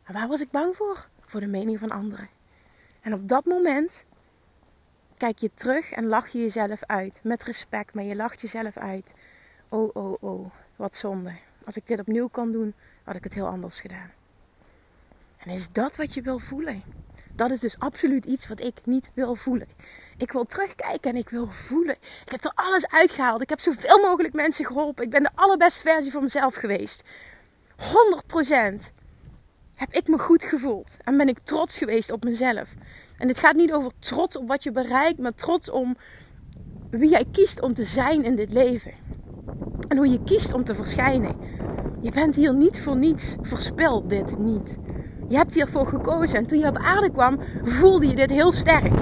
En 0.04 0.14
waar 0.14 0.28
was 0.28 0.42
ik 0.42 0.52
bang 0.52 0.76
voor? 0.76 1.08
Voor 1.20 1.40
de 1.40 1.48
mening 1.48 1.80
van 1.80 1.92
anderen. 1.92 2.30
En 3.02 3.14
op 3.14 3.28
dat 3.28 3.46
moment 3.46 4.06
kijk 5.18 5.40
je 5.40 5.52
terug 5.54 5.92
en 5.92 6.06
lach 6.06 6.28
je 6.28 6.40
jezelf 6.40 6.84
uit. 6.84 7.20
Met 7.24 7.44
respect, 7.44 7.94
maar 7.94 8.04
je 8.04 8.16
lacht 8.16 8.42
jezelf 8.42 8.78
uit. 8.78 9.14
Oh, 9.70 9.96
oh, 9.96 10.24
oh, 10.24 10.52
wat 10.76 10.96
zonde. 10.96 11.36
Als 11.66 11.76
ik 11.76 11.88
dit 11.88 12.00
opnieuw 12.00 12.28
kon 12.28 12.52
doen, 12.52 12.74
had 13.04 13.16
ik 13.16 13.24
het 13.24 13.34
heel 13.34 13.48
anders 13.48 13.80
gedaan. 13.80 14.12
En 15.38 15.50
is 15.52 15.72
dat 15.72 15.96
wat 15.96 16.14
je 16.14 16.22
wil 16.22 16.40
voelen? 16.40 16.84
Dat 17.34 17.52
is 17.52 17.60
dus 17.60 17.80
absoluut 17.80 18.26
iets 18.26 18.48
wat 18.48 18.60
ik 18.60 18.86
niet 18.86 19.12
wil 19.14 19.36
voelen. 19.36 19.68
Ik 20.18 20.32
wil 20.32 20.46
terugkijken 20.46 21.12
en 21.12 21.18
ik 21.18 21.30
wil 21.30 21.48
voelen. 21.48 21.96
Ik 22.26 22.32
heb 22.32 22.44
er 22.44 22.52
alles 22.56 22.88
uitgehaald. 22.88 23.42
Ik 23.42 23.50
heb 23.50 23.60
zoveel 23.60 24.00
mogelijk 24.00 24.34
mensen 24.34 24.66
geholpen. 24.66 25.04
Ik 25.04 25.10
ben 25.10 25.24
de 25.24 25.30
allerbeste 25.36 25.82
versie 25.82 26.12
van 26.12 26.24
mezelf 26.24 26.56
geweest. 26.56 27.04
100% 27.78 28.92
heb 29.76 29.94
ik 29.94 30.08
me 30.08 30.18
goed 30.18 30.44
gevoeld. 30.44 30.98
En 31.04 31.18
ben 31.18 31.28
ik 31.28 31.40
trots 31.44 31.78
geweest 31.78 32.12
op 32.12 32.24
mezelf. 32.24 32.74
En 33.18 33.28
het 33.28 33.40
gaat 33.40 33.56
niet 33.56 33.74
over 33.74 33.92
trots 34.00 34.38
op 34.38 34.48
wat 34.48 34.64
je 34.64 34.72
bereikt, 34.72 35.20
maar 35.20 35.36
trots 35.36 35.70
om 35.70 35.98
wie 36.90 37.10
jij 37.10 37.26
kiest 37.32 37.62
om 37.62 37.74
te 37.74 37.84
zijn 37.84 38.24
in 38.24 38.36
dit 38.36 38.52
leven. 38.52 38.94
En 39.88 39.98
hoe 39.98 40.10
je 40.10 40.24
kiest 40.24 40.54
om 40.54 40.64
te 40.64 40.76
verschijnen. 40.76 41.36
Je 42.02 42.12
bent 42.12 42.36
hier 42.36 42.54
niet 42.54 42.82
voor 42.82 42.96
niets. 42.96 43.36
Verspil 43.42 44.08
dit 44.08 44.38
niet. 44.38 44.78
Je 45.30 45.36
hebt 45.36 45.54
hiervoor 45.54 45.88
gekozen. 45.88 46.40
En 46.40 46.48
toen 46.48 46.60
je 46.60 46.68
op 46.68 46.78
aarde 46.78 47.12
kwam, 47.12 47.40
voelde 47.64 48.08
je 48.08 48.16
dit 48.16 48.30
heel 48.30 48.52
sterk. 48.52 48.94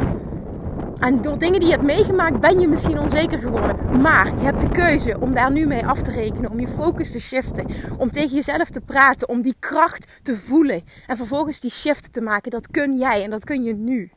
En 1.03 1.21
door 1.21 1.37
dingen 1.37 1.59
die 1.59 1.69
je 1.69 1.75
hebt 1.75 1.85
meegemaakt, 1.85 2.39
ben 2.39 2.59
je 2.59 2.67
misschien 2.67 2.99
onzeker 2.99 3.39
geworden. 3.39 4.01
Maar 4.01 4.27
je 4.27 4.43
hebt 4.43 4.61
de 4.61 4.69
keuze 4.69 5.19
om 5.19 5.33
daar 5.33 5.51
nu 5.51 5.67
mee 5.67 5.85
af 5.85 6.01
te 6.01 6.11
rekenen. 6.11 6.51
Om 6.51 6.59
je 6.59 6.67
focus 6.67 7.11
te 7.11 7.19
shiften. 7.19 7.65
Om 7.97 8.11
tegen 8.11 8.35
jezelf 8.35 8.69
te 8.69 8.79
praten. 8.79 9.29
Om 9.29 9.41
die 9.41 9.55
kracht 9.59 10.07
te 10.21 10.37
voelen. 10.37 10.83
En 11.07 11.17
vervolgens 11.17 11.59
die 11.59 11.71
shift 11.71 12.13
te 12.13 12.21
maken. 12.21 12.51
Dat 12.51 12.71
kun 12.71 12.97
jij 12.97 13.23
en 13.23 13.29
dat 13.29 13.43
kun 13.43 13.63
je 13.63 13.73
nu. 13.73 14.11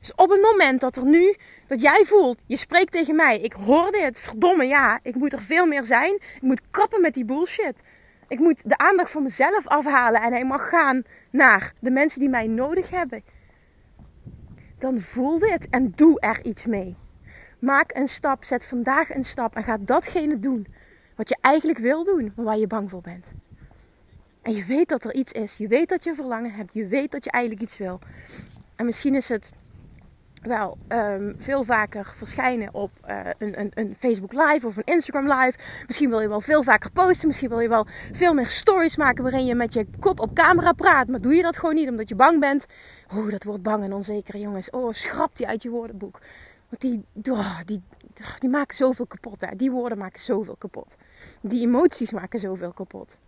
Dus 0.00 0.14
op 0.14 0.30
het 0.30 0.40
moment 0.40 0.80
dat 0.80 0.96
er 0.96 1.04
nu, 1.04 1.36
dat 1.66 1.80
jij 1.80 2.02
voelt, 2.04 2.38
je 2.46 2.56
spreekt 2.56 2.92
tegen 2.92 3.16
mij. 3.16 3.40
Ik 3.40 3.52
hoor 3.52 3.90
dit, 3.90 4.20
verdomme 4.20 4.64
ja. 4.64 5.00
Ik 5.02 5.14
moet 5.14 5.32
er 5.32 5.42
veel 5.42 5.66
meer 5.66 5.84
zijn. 5.84 6.14
Ik 6.14 6.42
moet 6.42 6.60
kappen 6.70 7.00
met 7.00 7.14
die 7.14 7.24
bullshit. 7.24 7.82
Ik 8.28 8.38
moet 8.38 8.68
de 8.68 8.78
aandacht 8.78 9.10
van 9.10 9.22
mezelf 9.22 9.66
afhalen 9.66 10.22
en 10.22 10.32
hij 10.32 10.44
mag 10.44 10.68
gaan 10.68 11.02
naar 11.30 11.72
de 11.80 11.90
mensen 11.90 12.20
die 12.20 12.28
mij 12.28 12.46
nodig 12.46 12.90
hebben. 12.90 13.22
Dan 14.78 15.00
voel 15.00 15.38
dit 15.38 15.68
en 15.70 15.92
doe 15.94 16.20
er 16.20 16.44
iets 16.44 16.66
mee. 16.66 16.96
Maak 17.58 17.94
een 17.94 18.08
stap, 18.08 18.44
zet 18.44 18.64
vandaag 18.64 19.14
een 19.14 19.24
stap 19.24 19.56
en 19.56 19.64
ga 19.64 19.76
datgene 19.80 20.38
doen 20.38 20.66
wat 21.14 21.28
je 21.28 21.36
eigenlijk 21.40 21.78
wil 21.78 22.04
doen, 22.04 22.32
maar 22.36 22.44
waar 22.44 22.58
je 22.58 22.66
bang 22.66 22.90
voor 22.90 23.00
bent. 23.00 23.26
En 24.42 24.54
je 24.54 24.64
weet 24.64 24.88
dat 24.88 25.04
er 25.04 25.14
iets 25.14 25.32
is. 25.32 25.56
Je 25.56 25.68
weet 25.68 25.88
dat 25.88 26.04
je 26.04 26.14
verlangen 26.14 26.52
hebt. 26.52 26.70
Je 26.72 26.86
weet 26.86 27.10
dat 27.10 27.24
je 27.24 27.30
eigenlijk 27.30 27.62
iets 27.62 27.78
wil. 27.78 27.98
En 28.76 28.84
misschien 28.84 29.14
is 29.14 29.28
het 29.28 29.52
wel 30.48 30.78
um, 30.88 31.36
veel 31.38 31.64
vaker 31.64 32.12
verschijnen 32.16 32.74
op 32.74 32.90
uh, 33.08 33.18
een, 33.38 33.60
een, 33.60 33.70
een, 33.74 33.96
Facebook 33.98 34.32
Live 34.32 34.66
of 34.66 34.76
een 34.76 34.84
Instagram 34.84 35.40
Live. 35.40 35.58
Misschien 35.86 36.08
wil 36.08 36.20
je 36.20 36.28
wel 36.28 36.40
veel 36.40 36.62
vaker 36.62 36.90
posten. 36.90 37.26
Misschien 37.26 37.48
wil 37.48 37.60
je 37.60 37.68
wel 37.68 37.86
veel 38.12 38.34
meer 38.34 38.46
stories 38.46 38.96
maken 38.96 39.22
waarin 39.22 39.46
je 39.46 39.54
met 39.54 39.72
je 39.72 39.86
kop 40.00 40.20
op 40.20 40.34
camera 40.34 40.72
praat. 40.72 41.08
Maar 41.08 41.20
doe 41.20 41.34
je 41.34 41.42
dat 41.42 41.56
gewoon 41.56 41.74
niet 41.74 41.88
omdat 41.88 42.08
je 42.08 42.14
bang 42.14 42.40
bent. 42.40 42.66
Oeh, 43.14 43.30
dat 43.30 43.44
wordt 43.44 43.62
bang 43.62 43.84
en 43.84 43.92
onzeker, 43.92 44.38
jongens. 44.38 44.70
Oh, 44.70 44.92
schrap 44.92 45.36
die 45.36 45.46
uit 45.46 45.62
je 45.62 45.70
woordenboek. 45.70 46.20
Want 46.68 46.80
die, 46.80 47.04
oh, 47.32 47.58
die, 47.64 47.82
die 48.38 48.50
maken 48.50 48.76
zoveel 48.76 49.06
kapot. 49.06 49.40
Hè. 49.40 49.56
Die 49.56 49.70
woorden 49.70 49.98
maken 49.98 50.20
zoveel 50.20 50.56
kapot. 50.56 50.96
Die 51.40 51.66
emoties 51.66 52.10
maken 52.10 52.38
zoveel 52.38 52.72
kapot. 52.72 53.18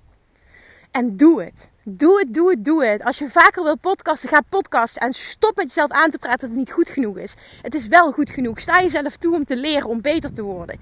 En 0.90 1.16
doe 1.16 1.42
het. 1.42 1.68
Doe 1.82 2.18
het, 2.18 2.34
doe 2.34 2.50
het, 2.50 2.64
doe 2.64 2.84
het. 2.84 3.04
Als 3.04 3.18
je 3.18 3.28
vaker 3.28 3.62
wil 3.62 3.76
podcasten, 3.76 4.28
ga 4.28 4.40
podcasten. 4.48 5.02
En 5.02 5.12
stop 5.12 5.56
met 5.56 5.66
jezelf 5.66 5.90
aan 5.90 6.10
te 6.10 6.18
praten 6.18 6.40
dat 6.40 6.48
het 6.48 6.58
niet 6.58 6.70
goed 6.70 6.88
genoeg 6.88 7.18
is. 7.18 7.34
Het 7.62 7.74
is 7.74 7.86
wel 7.86 8.12
goed 8.12 8.30
genoeg. 8.30 8.60
Sta 8.60 8.80
jezelf 8.80 9.16
toe 9.16 9.34
om 9.34 9.44
te 9.44 9.56
leren, 9.56 9.88
om 9.88 10.00
beter 10.00 10.32
te 10.32 10.42
worden. 10.42 10.80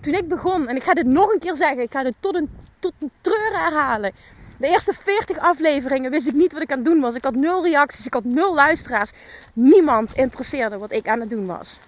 Toen 0.00 0.14
ik 0.14 0.28
begon, 0.28 0.68
en 0.68 0.76
ik 0.76 0.82
ga 0.82 0.94
dit 0.94 1.06
nog 1.06 1.32
een 1.32 1.38
keer 1.38 1.56
zeggen, 1.56 1.82
ik 1.82 1.92
ga 1.92 2.02
dit 2.02 2.14
tot 2.20 2.34
een, 2.34 2.50
tot 2.78 2.92
een 2.98 3.10
treur 3.20 3.52
herhalen. 3.52 4.12
De 4.58 4.66
eerste 4.66 4.92
40 4.92 5.38
afleveringen 5.38 6.10
wist 6.10 6.26
ik 6.26 6.34
niet 6.34 6.52
wat 6.52 6.62
ik 6.62 6.70
aan 6.70 6.78
het 6.78 6.86
doen 6.86 7.00
was. 7.00 7.14
Ik 7.14 7.24
had 7.24 7.34
nul 7.34 7.62
reacties, 7.62 8.06
ik 8.06 8.14
had 8.14 8.24
nul 8.24 8.54
luisteraars. 8.54 9.10
Niemand 9.52 10.14
interesseerde 10.14 10.78
wat 10.78 10.92
ik 10.92 11.08
aan 11.08 11.20
het 11.20 11.30
doen 11.30 11.46
was. 11.46 11.78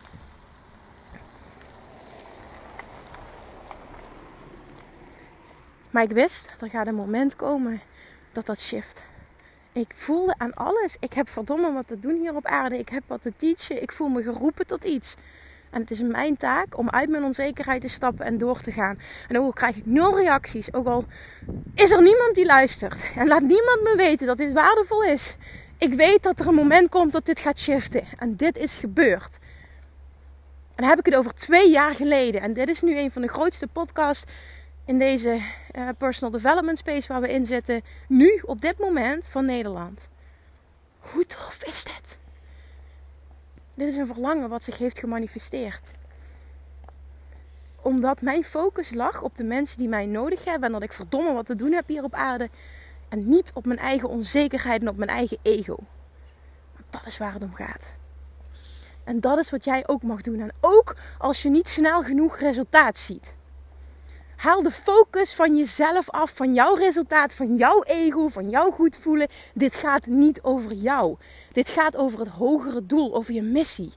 Maar 5.92 6.02
ik 6.02 6.10
wist, 6.10 6.50
er 6.60 6.68
gaat 6.68 6.86
een 6.86 6.94
moment 6.94 7.36
komen 7.36 7.80
dat 8.32 8.46
dat 8.46 8.60
shift. 8.60 9.02
Ik 9.72 9.92
voelde 9.96 10.34
aan 10.38 10.54
alles. 10.54 10.96
Ik 11.00 11.12
heb 11.12 11.28
verdomme 11.28 11.72
wat 11.72 11.86
te 11.86 11.98
doen 11.98 12.20
hier 12.20 12.34
op 12.34 12.46
aarde. 12.46 12.78
Ik 12.78 12.88
heb 12.88 13.02
wat 13.06 13.22
te 13.22 13.32
teachen. 13.36 13.82
Ik 13.82 13.92
voel 13.92 14.08
me 14.08 14.22
geroepen 14.22 14.66
tot 14.66 14.84
iets. 14.84 15.16
En 15.70 15.80
het 15.80 15.90
is 15.90 16.00
mijn 16.00 16.36
taak 16.36 16.78
om 16.78 16.90
uit 16.90 17.08
mijn 17.08 17.24
onzekerheid 17.24 17.80
te 17.80 17.88
stappen 17.88 18.26
en 18.26 18.38
door 18.38 18.60
te 18.60 18.72
gaan. 18.72 18.98
En 19.28 19.38
ook 19.38 19.44
al 19.44 19.52
krijg 19.52 19.76
ik 19.76 19.86
nul 19.86 20.16
reacties, 20.16 20.74
ook 20.74 20.86
al 20.86 21.04
is 21.74 21.90
er 21.90 22.02
niemand 22.02 22.34
die 22.34 22.46
luistert. 22.46 22.98
En 23.16 23.26
laat 23.26 23.40
niemand 23.40 23.82
me 23.82 23.94
weten 23.96 24.26
dat 24.26 24.36
dit 24.36 24.52
waardevol 24.52 25.02
is. 25.02 25.36
Ik 25.78 25.94
weet 25.94 26.22
dat 26.22 26.40
er 26.40 26.46
een 26.46 26.54
moment 26.54 26.88
komt 26.88 27.12
dat 27.12 27.26
dit 27.26 27.38
gaat 27.38 27.58
shiften. 27.58 28.04
En 28.18 28.36
dit 28.36 28.56
is 28.56 28.72
gebeurd. 28.72 29.38
En 30.74 30.88
dan 30.88 30.88
heb 30.88 30.98
ik 30.98 31.06
het 31.06 31.14
over 31.14 31.34
twee 31.34 31.70
jaar 31.70 31.94
geleden. 31.94 32.40
En 32.40 32.52
dit 32.52 32.68
is 32.68 32.82
nu 32.82 32.98
een 32.98 33.10
van 33.10 33.22
de 33.22 33.28
grootste 33.28 33.66
podcasts 33.66 34.24
in 34.84 34.98
deze 34.98 35.42
uh, 35.72 35.88
personal 35.98 36.30
development 36.32 36.78
space 36.78 37.08
waar 37.08 37.20
we 37.20 37.32
in 37.32 37.46
zitten, 37.46 37.82
nu 38.08 38.42
op 38.44 38.60
dit 38.60 38.78
moment 38.78 39.28
van 39.28 39.44
Nederland. 39.44 40.08
Hoe 40.98 41.26
tof 41.26 41.62
is 41.64 41.84
dit? 41.84 42.18
Dit 43.74 43.88
is 43.88 43.96
een 43.96 44.06
verlangen 44.06 44.48
wat 44.48 44.64
zich 44.64 44.78
heeft 44.78 44.98
gemanifesteerd. 44.98 45.90
Omdat 47.82 48.20
mijn 48.20 48.44
focus 48.44 48.94
lag 48.94 49.22
op 49.22 49.36
de 49.36 49.44
mensen 49.44 49.78
die 49.78 49.88
mij 49.88 50.06
nodig 50.06 50.44
hebben 50.44 50.66
en 50.66 50.72
dat 50.72 50.82
ik 50.82 50.92
verdomme 50.92 51.32
wat 51.32 51.46
te 51.46 51.56
doen 51.56 51.72
heb 51.72 51.88
hier 51.88 52.02
op 52.02 52.14
aarde. 52.14 52.48
En 53.08 53.28
niet 53.28 53.50
op 53.54 53.66
mijn 53.66 53.78
eigen 53.78 54.08
onzekerheid 54.08 54.80
en 54.80 54.88
op 54.88 54.96
mijn 54.96 55.10
eigen 55.10 55.38
ego. 55.42 55.76
Dat 56.90 57.06
is 57.06 57.18
waar 57.18 57.32
het 57.32 57.42
om 57.42 57.54
gaat. 57.54 57.94
En 59.04 59.20
dat 59.20 59.38
is 59.38 59.50
wat 59.50 59.64
jij 59.64 59.88
ook 59.88 60.02
mag 60.02 60.20
doen. 60.20 60.40
En 60.40 60.52
ook 60.60 60.96
als 61.18 61.42
je 61.42 61.50
niet 61.50 61.68
snel 61.68 62.02
genoeg 62.02 62.38
resultaat 62.38 62.98
ziet. 62.98 63.34
Haal 64.42 64.62
de 64.62 64.70
focus 64.70 65.34
van 65.34 65.56
jezelf 65.56 66.10
af, 66.10 66.32
van 66.34 66.54
jouw 66.54 66.74
resultaat, 66.74 67.34
van 67.34 67.56
jouw 67.56 67.82
ego, 67.82 68.28
van 68.28 68.50
jouw 68.50 68.70
goed 68.70 68.96
voelen. 68.96 69.28
Dit 69.54 69.74
gaat 69.74 70.06
niet 70.06 70.42
over 70.42 70.72
jou. 70.72 71.16
Dit 71.48 71.68
gaat 71.68 71.96
over 71.96 72.18
het 72.18 72.28
hogere 72.28 72.86
doel, 72.86 73.14
over 73.14 73.34
je 73.34 73.42
missie. 73.42 73.92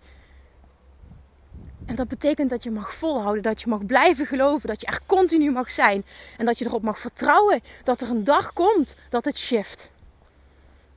En 1.85 1.95
dat 1.95 2.07
betekent 2.07 2.49
dat 2.49 2.63
je 2.63 2.71
mag 2.71 2.93
volhouden, 2.93 3.43
dat 3.43 3.61
je 3.61 3.69
mag 3.69 3.85
blijven 3.85 4.25
geloven, 4.25 4.67
dat 4.67 4.81
je 4.81 4.87
er 4.87 4.99
continu 5.05 5.51
mag 5.51 5.71
zijn 5.71 6.05
en 6.37 6.45
dat 6.45 6.57
je 6.57 6.65
erop 6.65 6.83
mag 6.83 6.99
vertrouwen 6.99 7.61
dat 7.83 8.01
er 8.01 8.09
een 8.09 8.23
dag 8.23 8.53
komt 8.53 8.95
dat 9.09 9.25
het 9.25 9.37
shift. 9.37 9.91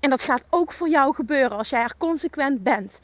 En 0.01 0.11
dat 0.11 0.23
gaat 0.23 0.45
ook 0.51 0.73
voor 0.73 0.89
jou 0.89 1.15
gebeuren 1.15 1.59
als 1.59 1.69
jij 1.69 1.83
er 1.83 1.95
consequent 1.99 2.63
bent. 2.63 3.01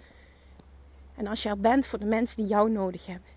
En 1.17 1.27
als 1.27 1.43
je 1.43 1.49
er 1.49 1.61
bent 1.61 1.87
voor 1.87 1.99
de 1.99 2.05
mensen 2.05 2.37
die 2.37 2.47
jou 2.47 2.71
nodig 2.71 3.07
hebben. 3.07 3.34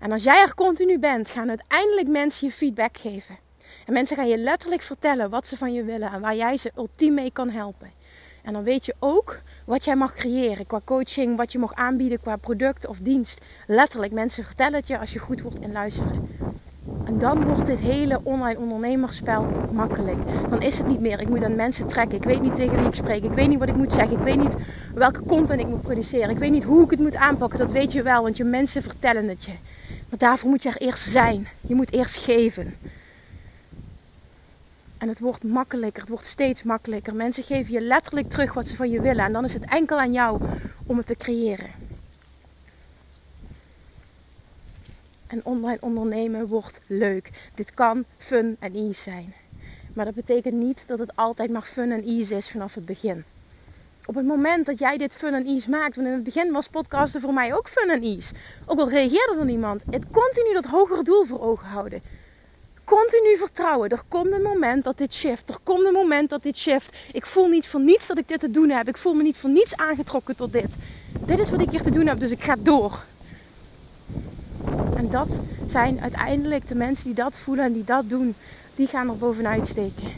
En 0.00 0.12
als 0.12 0.22
jij 0.22 0.42
er 0.42 0.54
continu 0.54 0.98
bent, 0.98 1.30
gaan 1.30 1.48
uiteindelijk 1.48 2.08
mensen 2.08 2.46
je 2.46 2.52
feedback 2.52 2.98
geven. 2.98 3.38
En 3.86 3.92
mensen 3.92 4.16
gaan 4.16 4.28
je 4.28 4.38
letterlijk 4.38 4.82
vertellen 4.82 5.30
wat 5.30 5.46
ze 5.46 5.56
van 5.56 5.72
je 5.72 5.84
willen 5.84 6.12
en 6.12 6.20
waar 6.20 6.36
jij 6.36 6.56
ze 6.56 6.72
ultiem 6.76 7.14
mee 7.14 7.30
kan 7.30 7.50
helpen. 7.50 7.90
En 8.42 8.52
dan 8.52 8.62
weet 8.62 8.84
je 8.84 8.94
ook 8.98 9.40
wat 9.64 9.84
jij 9.84 9.96
mag 9.96 10.14
creëren 10.14 10.66
qua 10.66 10.80
coaching, 10.84 11.36
wat 11.36 11.52
je 11.52 11.58
mag 11.58 11.74
aanbieden 11.74 12.20
qua 12.20 12.36
product 12.36 12.86
of 12.86 12.98
dienst. 12.98 13.44
Letterlijk, 13.66 14.12
mensen 14.12 14.44
vertellen 14.44 14.78
het 14.78 14.88
je 14.88 14.98
als 14.98 15.12
je 15.12 15.18
goed 15.18 15.40
wordt 15.40 15.60
in 15.60 15.72
luisteren. 15.72 16.28
En 17.04 17.18
dan 17.18 17.44
wordt 17.44 17.66
dit 17.66 17.78
hele 17.78 18.20
online 18.22 18.58
ondernemerspel 18.58 19.46
makkelijk. 19.72 20.18
Dan 20.50 20.62
is 20.62 20.78
het 20.78 20.86
niet 20.86 21.00
meer, 21.00 21.20
ik 21.20 21.28
moet 21.28 21.44
aan 21.44 21.54
mensen 21.54 21.86
trekken. 21.86 22.16
Ik 22.16 22.24
weet 22.24 22.42
niet 22.42 22.54
tegen 22.54 22.78
wie 22.78 22.86
ik 22.86 22.94
spreek. 22.94 23.24
Ik 23.24 23.32
weet 23.32 23.48
niet 23.48 23.58
wat 23.58 23.68
ik 23.68 23.76
moet 23.76 23.92
zeggen. 23.92 24.18
Ik 24.18 24.24
weet 24.24 24.38
niet 24.38 24.56
welke 24.94 25.22
content 25.22 25.60
ik 25.60 25.66
moet 25.66 25.82
produceren. 25.82 26.30
Ik 26.30 26.38
weet 26.38 26.50
niet 26.50 26.64
hoe 26.64 26.84
ik 26.84 26.90
het 26.90 27.00
moet 27.00 27.16
aanpakken. 27.16 27.58
Dat 27.58 27.72
weet 27.72 27.92
je 27.92 28.02
wel, 28.02 28.22
want 28.22 28.36
je 28.36 28.44
mensen 28.44 28.82
vertellen 28.82 29.28
het 29.28 29.44
je. 29.44 29.52
Maar 30.08 30.18
daarvoor 30.18 30.50
moet 30.50 30.62
je 30.62 30.68
er 30.68 30.80
eerst 30.80 31.10
zijn. 31.10 31.48
Je 31.60 31.74
moet 31.74 31.92
eerst 31.92 32.16
geven. 32.16 32.74
En 34.98 35.08
het 35.08 35.20
wordt 35.20 35.44
makkelijker, 35.44 36.00
het 36.00 36.10
wordt 36.10 36.26
steeds 36.26 36.62
makkelijker. 36.62 37.14
Mensen 37.14 37.42
geven 37.42 37.72
je 37.72 37.80
letterlijk 37.80 38.30
terug 38.30 38.54
wat 38.54 38.68
ze 38.68 38.76
van 38.76 38.90
je 38.90 39.00
willen. 39.00 39.24
En 39.24 39.32
dan 39.32 39.44
is 39.44 39.54
het 39.54 39.64
enkel 39.64 39.98
aan 39.98 40.12
jou 40.12 40.40
om 40.86 40.96
het 40.96 41.06
te 41.06 41.16
creëren. 41.16 41.70
En 45.34 45.40
online 45.44 45.78
ondernemen 45.80 46.46
wordt 46.46 46.80
leuk. 46.86 47.30
Dit 47.54 47.74
kan 47.74 48.04
fun 48.18 48.56
en 48.58 48.74
ease 48.74 49.02
zijn. 49.02 49.34
Maar 49.94 50.04
dat 50.04 50.14
betekent 50.14 50.54
niet 50.54 50.84
dat 50.86 50.98
het 50.98 51.16
altijd 51.16 51.50
maar 51.50 51.62
fun 51.62 51.92
en 51.92 52.04
ease 52.04 52.36
is 52.36 52.50
vanaf 52.50 52.74
het 52.74 52.86
begin. 52.86 53.24
Op 54.06 54.14
het 54.14 54.26
moment 54.26 54.66
dat 54.66 54.78
jij 54.78 54.96
dit 54.96 55.12
fun 55.12 55.34
en 55.34 55.46
ease 55.46 55.70
maakt, 55.70 55.96
want 55.96 56.08
in 56.08 56.14
het 56.14 56.24
begin 56.24 56.52
was 56.52 56.68
podcasten 56.68 57.20
voor 57.20 57.32
mij 57.32 57.54
ook 57.54 57.68
fun 57.68 57.90
en 57.90 58.02
ease. 58.02 58.34
Ook 58.66 58.78
al 58.78 58.88
reageerde 58.88 59.36
er 59.38 59.44
niemand, 59.44 59.82
het 59.90 60.04
continu 60.10 60.52
dat 60.52 60.64
hogere 60.64 61.02
doel 61.02 61.24
voor 61.24 61.40
ogen 61.40 61.66
houden. 61.66 62.02
Continu 62.84 63.36
vertrouwen. 63.36 63.88
Er 63.88 64.02
komt 64.08 64.32
een 64.32 64.42
moment 64.42 64.84
dat 64.84 64.98
dit 64.98 65.14
shift. 65.14 65.48
Er 65.48 65.58
komt 65.62 65.84
een 65.84 65.92
moment 65.92 66.30
dat 66.30 66.42
dit 66.42 66.56
shift. 66.56 66.96
Ik 67.12 67.26
voel 67.26 67.48
niet 67.48 67.68
voor 67.68 67.80
niets 67.80 68.06
dat 68.06 68.18
ik 68.18 68.28
dit 68.28 68.40
te 68.40 68.50
doen 68.50 68.68
heb. 68.68 68.88
Ik 68.88 68.96
voel 68.96 69.14
me 69.14 69.22
niet 69.22 69.36
voor 69.36 69.50
niets 69.50 69.76
aangetrokken 69.76 70.36
tot 70.36 70.52
dit. 70.52 70.76
Dit 71.20 71.38
is 71.38 71.50
wat 71.50 71.60
ik 71.60 71.70
hier 71.70 71.82
te 71.82 71.90
doen 71.90 72.06
heb, 72.06 72.20
dus 72.20 72.30
ik 72.30 72.42
ga 72.42 72.56
door. 72.58 73.04
En 75.04 75.10
dat 75.10 75.40
zijn 75.66 76.00
uiteindelijk 76.00 76.68
de 76.68 76.74
mensen 76.74 77.04
die 77.04 77.14
dat 77.14 77.38
voelen 77.38 77.64
en 77.64 77.72
die 77.72 77.84
dat 77.84 78.08
doen, 78.08 78.34
die 78.74 78.86
gaan 78.86 79.08
er 79.08 79.16
bovenuit 79.16 79.66
steken. 79.66 80.08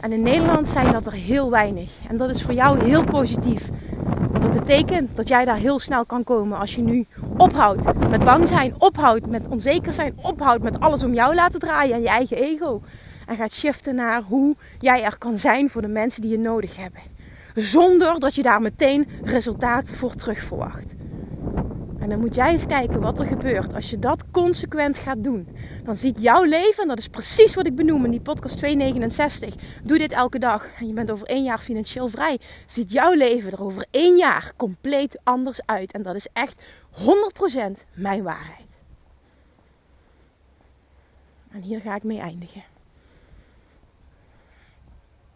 En 0.00 0.12
in 0.12 0.22
Nederland 0.22 0.68
zijn 0.68 0.92
dat 0.92 1.06
er 1.06 1.12
heel 1.12 1.50
weinig. 1.50 1.90
En 2.08 2.16
dat 2.16 2.30
is 2.30 2.42
voor 2.42 2.54
jou 2.54 2.84
heel 2.84 3.04
positief. 3.04 3.68
Want 4.30 4.42
dat 4.42 4.52
betekent 4.52 5.16
dat 5.16 5.28
jij 5.28 5.44
daar 5.44 5.56
heel 5.56 5.78
snel 5.78 6.04
kan 6.04 6.24
komen 6.24 6.58
als 6.58 6.74
je 6.74 6.82
nu 6.82 7.06
ophoudt 7.36 8.08
met 8.10 8.24
bang 8.24 8.48
zijn, 8.48 8.74
ophoudt 8.78 9.26
met 9.26 9.48
onzeker 9.48 9.92
zijn, 9.92 10.18
ophoudt 10.22 10.62
met 10.62 10.80
alles 10.80 11.04
om 11.04 11.14
jou 11.14 11.34
laten 11.34 11.60
draaien 11.60 11.94
en 11.94 12.00
je 12.00 12.08
eigen 12.08 12.36
ego. 12.36 12.82
En 13.26 13.36
gaat 13.36 13.52
shiften 13.52 13.94
naar 13.94 14.22
hoe 14.22 14.56
jij 14.78 15.04
er 15.04 15.18
kan 15.18 15.36
zijn 15.36 15.70
voor 15.70 15.82
de 15.82 15.88
mensen 15.88 16.22
die 16.22 16.30
je 16.30 16.38
nodig 16.38 16.76
hebben. 16.76 17.00
Zonder 17.54 18.20
dat 18.20 18.34
je 18.34 18.42
daar 18.42 18.60
meteen 18.60 19.08
resultaat 19.24 19.88
voor 19.90 20.14
terug 20.14 20.38
verwacht. 20.38 20.94
En 22.08 22.14
dan 22.14 22.22
moet 22.22 22.34
jij 22.34 22.50
eens 22.50 22.66
kijken 22.66 23.00
wat 23.00 23.18
er 23.18 23.26
gebeurt 23.26 23.74
als 23.74 23.90
je 23.90 23.98
dat 23.98 24.30
consequent 24.30 24.98
gaat 24.98 25.24
doen. 25.24 25.48
Dan 25.84 25.96
ziet 25.96 26.22
jouw 26.22 26.42
leven, 26.42 26.82
en 26.82 26.88
dat 26.88 26.98
is 26.98 27.08
precies 27.08 27.54
wat 27.54 27.66
ik 27.66 27.74
benoem 27.74 28.04
in 28.04 28.10
die 28.10 28.20
podcast 28.20 28.56
269. 28.56 29.54
Doe 29.82 29.98
dit 29.98 30.12
elke 30.12 30.38
dag 30.38 30.66
en 30.78 30.86
je 30.86 30.92
bent 30.92 31.10
over 31.10 31.26
één 31.26 31.42
jaar 31.42 31.58
financieel 31.58 32.08
vrij. 32.08 32.40
Ziet 32.66 32.92
jouw 32.92 33.12
leven 33.12 33.52
er 33.52 33.62
over 33.62 33.86
één 33.90 34.16
jaar 34.16 34.52
compleet 34.56 35.18
anders 35.24 35.60
uit. 35.66 35.92
En 35.92 36.02
dat 36.02 36.14
is 36.14 36.28
echt 36.32 36.62
100% 36.92 37.84
mijn 37.94 38.22
waarheid. 38.22 38.80
En 41.50 41.62
hier 41.62 41.80
ga 41.80 41.94
ik 41.94 42.02
mee 42.02 42.20
eindigen. 42.20 42.62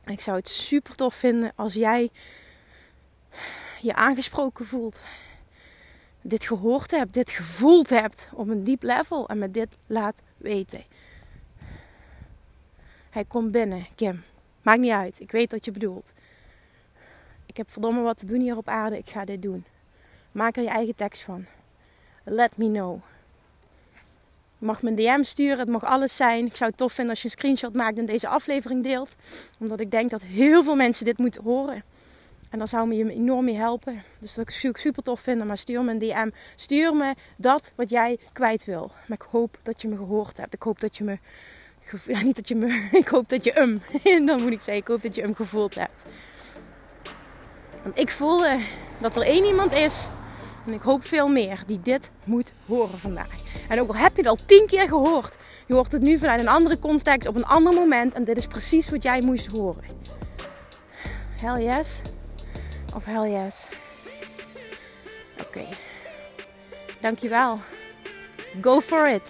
ik 0.05 0.21
zou 0.21 0.37
het 0.37 0.49
super 0.49 0.95
tof 0.95 1.15
vinden 1.15 1.53
als 1.57 1.75
jij 1.75 2.11
je 3.81 3.95
aangesproken 3.95 4.67
voelt 4.67 5.03
dit 6.23 6.45
gehoord 6.45 6.91
hebt, 6.91 7.15
dit 7.15 7.31
gevoeld 7.31 7.91
hebt 7.91 8.29
op 8.35 8.49
een 8.49 8.65
diep 8.65 8.83
level 8.83 9.29
en 9.29 9.39
me 9.39 9.51
dit 9.51 9.69
laat 9.87 10.17
weten. 10.37 10.85
Hij 13.11 13.25
komt 13.25 13.51
binnen, 13.51 13.87
Kim. 13.95 14.25
Maakt 14.63 14.81
niet 14.81 14.91
uit, 14.91 15.21
ik 15.21 15.31
weet 15.31 15.51
wat 15.51 15.65
je 15.65 15.71
bedoelt. 15.71 16.13
Ik 17.47 17.57
heb 17.57 17.71
verdomme 17.71 18.03
wat 18.03 18.19
te 18.19 18.27
doen 18.27 18.41
hier 18.41 18.57
op 18.57 18.69
aarde, 18.69 18.99
ik 18.99 19.11
ga 19.11 19.25
dit 19.25 19.43
doen. 19.43 19.65
Maak 20.33 20.57
er 20.57 20.63
je 20.63 20.69
eigen 20.69 20.95
tekst 20.95 21.23
van. 21.23 21.47
Let 22.25 22.57
me 22.57 22.71
know. 22.71 23.01
Je 24.59 24.67
mag 24.67 24.83
me 24.83 24.91
een 24.91 24.97
DM 24.97 25.23
sturen, 25.23 25.59
het 25.59 25.69
mag 25.69 25.85
alles 25.85 26.17
zijn. 26.17 26.47
Ik 26.47 26.57
zou 26.57 26.71
het 26.71 26.79
tof 26.79 26.93
vinden 26.93 27.13
als 27.13 27.23
je 27.23 27.29
een 27.29 27.39
screenshot 27.39 27.75
maakt 27.75 27.99
en 27.99 28.07
deze 28.07 28.29
aflevering 28.29 28.83
deelt. 28.83 29.15
Omdat 29.59 29.81
ik 29.81 29.91
denk 29.91 30.11
dat 30.11 30.23
heel 30.23 30.65
veel 30.65 30.77
mensen 30.77 31.05
dit 31.05 31.19
moeten 31.19 31.43
horen. 31.43 31.83
En 32.53 32.59
dan 32.59 32.69
zou 32.69 32.89
me 32.89 32.97
je 32.97 33.11
enorm 33.11 33.45
mee 33.45 33.57
helpen. 33.57 34.03
Dus 34.19 34.35
dat 34.35 34.49
ik 34.49 34.77
super 34.77 35.03
tof 35.03 35.21
vinden. 35.21 35.47
Maar 35.47 35.57
stuur 35.57 35.85
me 35.85 35.91
een 35.91 35.99
DM. 35.99 36.31
Stuur 36.55 36.97
me 36.97 37.15
dat 37.37 37.73
wat 37.75 37.91
jij 37.91 38.19
kwijt 38.33 38.65
wil. 38.65 38.93
Maar 39.07 39.19
ik 39.21 39.27
hoop 39.31 39.59
dat 39.63 39.83
je 39.83 39.89
me 39.89 39.97
gehoord 39.97 40.37
hebt. 40.37 40.55
Ik 40.55 40.63
hoop 40.63 40.81
dat 40.81 40.97
je 40.97 41.05
me. 41.05 41.19
Ja, 42.07 42.23
niet 42.23 42.37
dat 42.37 42.49
je 42.49 42.55
me. 42.55 42.89
Ik 42.93 43.09
hoop 43.09 43.29
dat 43.29 43.45
je 43.45 43.53
hem. 43.53 43.83
Dan 44.27 44.43
moet 44.43 44.53
ik 44.53 44.61
zeggen. 44.61 44.77
Ik 44.77 44.87
hoop 44.87 45.03
dat 45.03 45.15
je 45.15 45.21
hem 45.21 45.35
gevoeld 45.35 45.75
hebt. 45.75 46.05
Want 47.83 47.99
ik 47.99 48.11
voelde 48.11 48.59
dat 49.01 49.17
er 49.17 49.23
één 49.23 49.45
iemand 49.45 49.73
is. 49.73 50.09
En 50.67 50.73
ik 50.73 50.83
hoop 50.83 51.05
veel 51.05 51.29
meer. 51.29 51.63
Die 51.67 51.81
dit 51.83 52.11
moet 52.25 52.53
horen 52.67 52.99
vandaag. 52.99 53.37
En 53.69 53.81
ook 53.81 53.89
al 53.89 53.97
heb 53.97 54.17
je 54.17 54.23
het 54.23 54.31
al 54.31 54.39
tien 54.47 54.67
keer 54.67 54.89
gehoord. 54.89 55.37
Je 55.67 55.75
hoort 55.75 55.93
het 55.93 56.03
nu 56.03 56.19
vanuit 56.19 56.41
een 56.41 56.49
andere 56.49 56.79
context. 56.79 57.29
Op 57.29 57.37
een 57.37 57.47
ander 57.47 57.75
moment. 57.75 58.13
En 58.13 58.25
dit 58.25 58.37
is 58.37 58.47
precies 58.47 58.91
wat 58.91 59.03
jij 59.03 59.21
moest 59.21 59.47
horen. 59.47 59.85
Hell 61.41 61.63
yes. 61.65 62.01
Of 62.95 63.05
hell 63.05 63.31
yes. 63.31 63.67
Oké. 65.41 65.67
Dankjewel. 67.01 67.61
Go 68.61 68.81
for 68.81 69.09
it. 69.09 69.23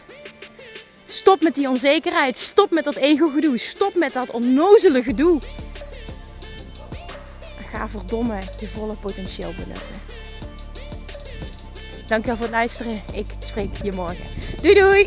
Stop 1.07 1.43
met 1.43 1.55
die 1.55 1.69
onzekerheid. 1.69 2.39
Stop 2.39 2.71
met 2.71 2.85
dat 2.85 2.97
ego-gedoe. 2.97 3.59
Stop 3.59 3.95
met 3.95 4.13
dat 4.13 4.31
onnozele 4.31 5.03
gedoe. 5.03 5.41
Ga 7.73 7.89
verdomme 7.89 8.39
je 8.61 8.69
volle 8.69 8.95
potentieel 8.95 9.53
benutten. 9.53 10.01
Dankjewel 12.07 12.37
voor 12.37 12.47
het 12.47 12.55
luisteren. 12.55 13.03
Ik 13.13 13.27
spreek 13.39 13.77
je 13.83 13.93
morgen. 13.93 14.25
Doei 14.63 14.75
doei! 14.75 15.07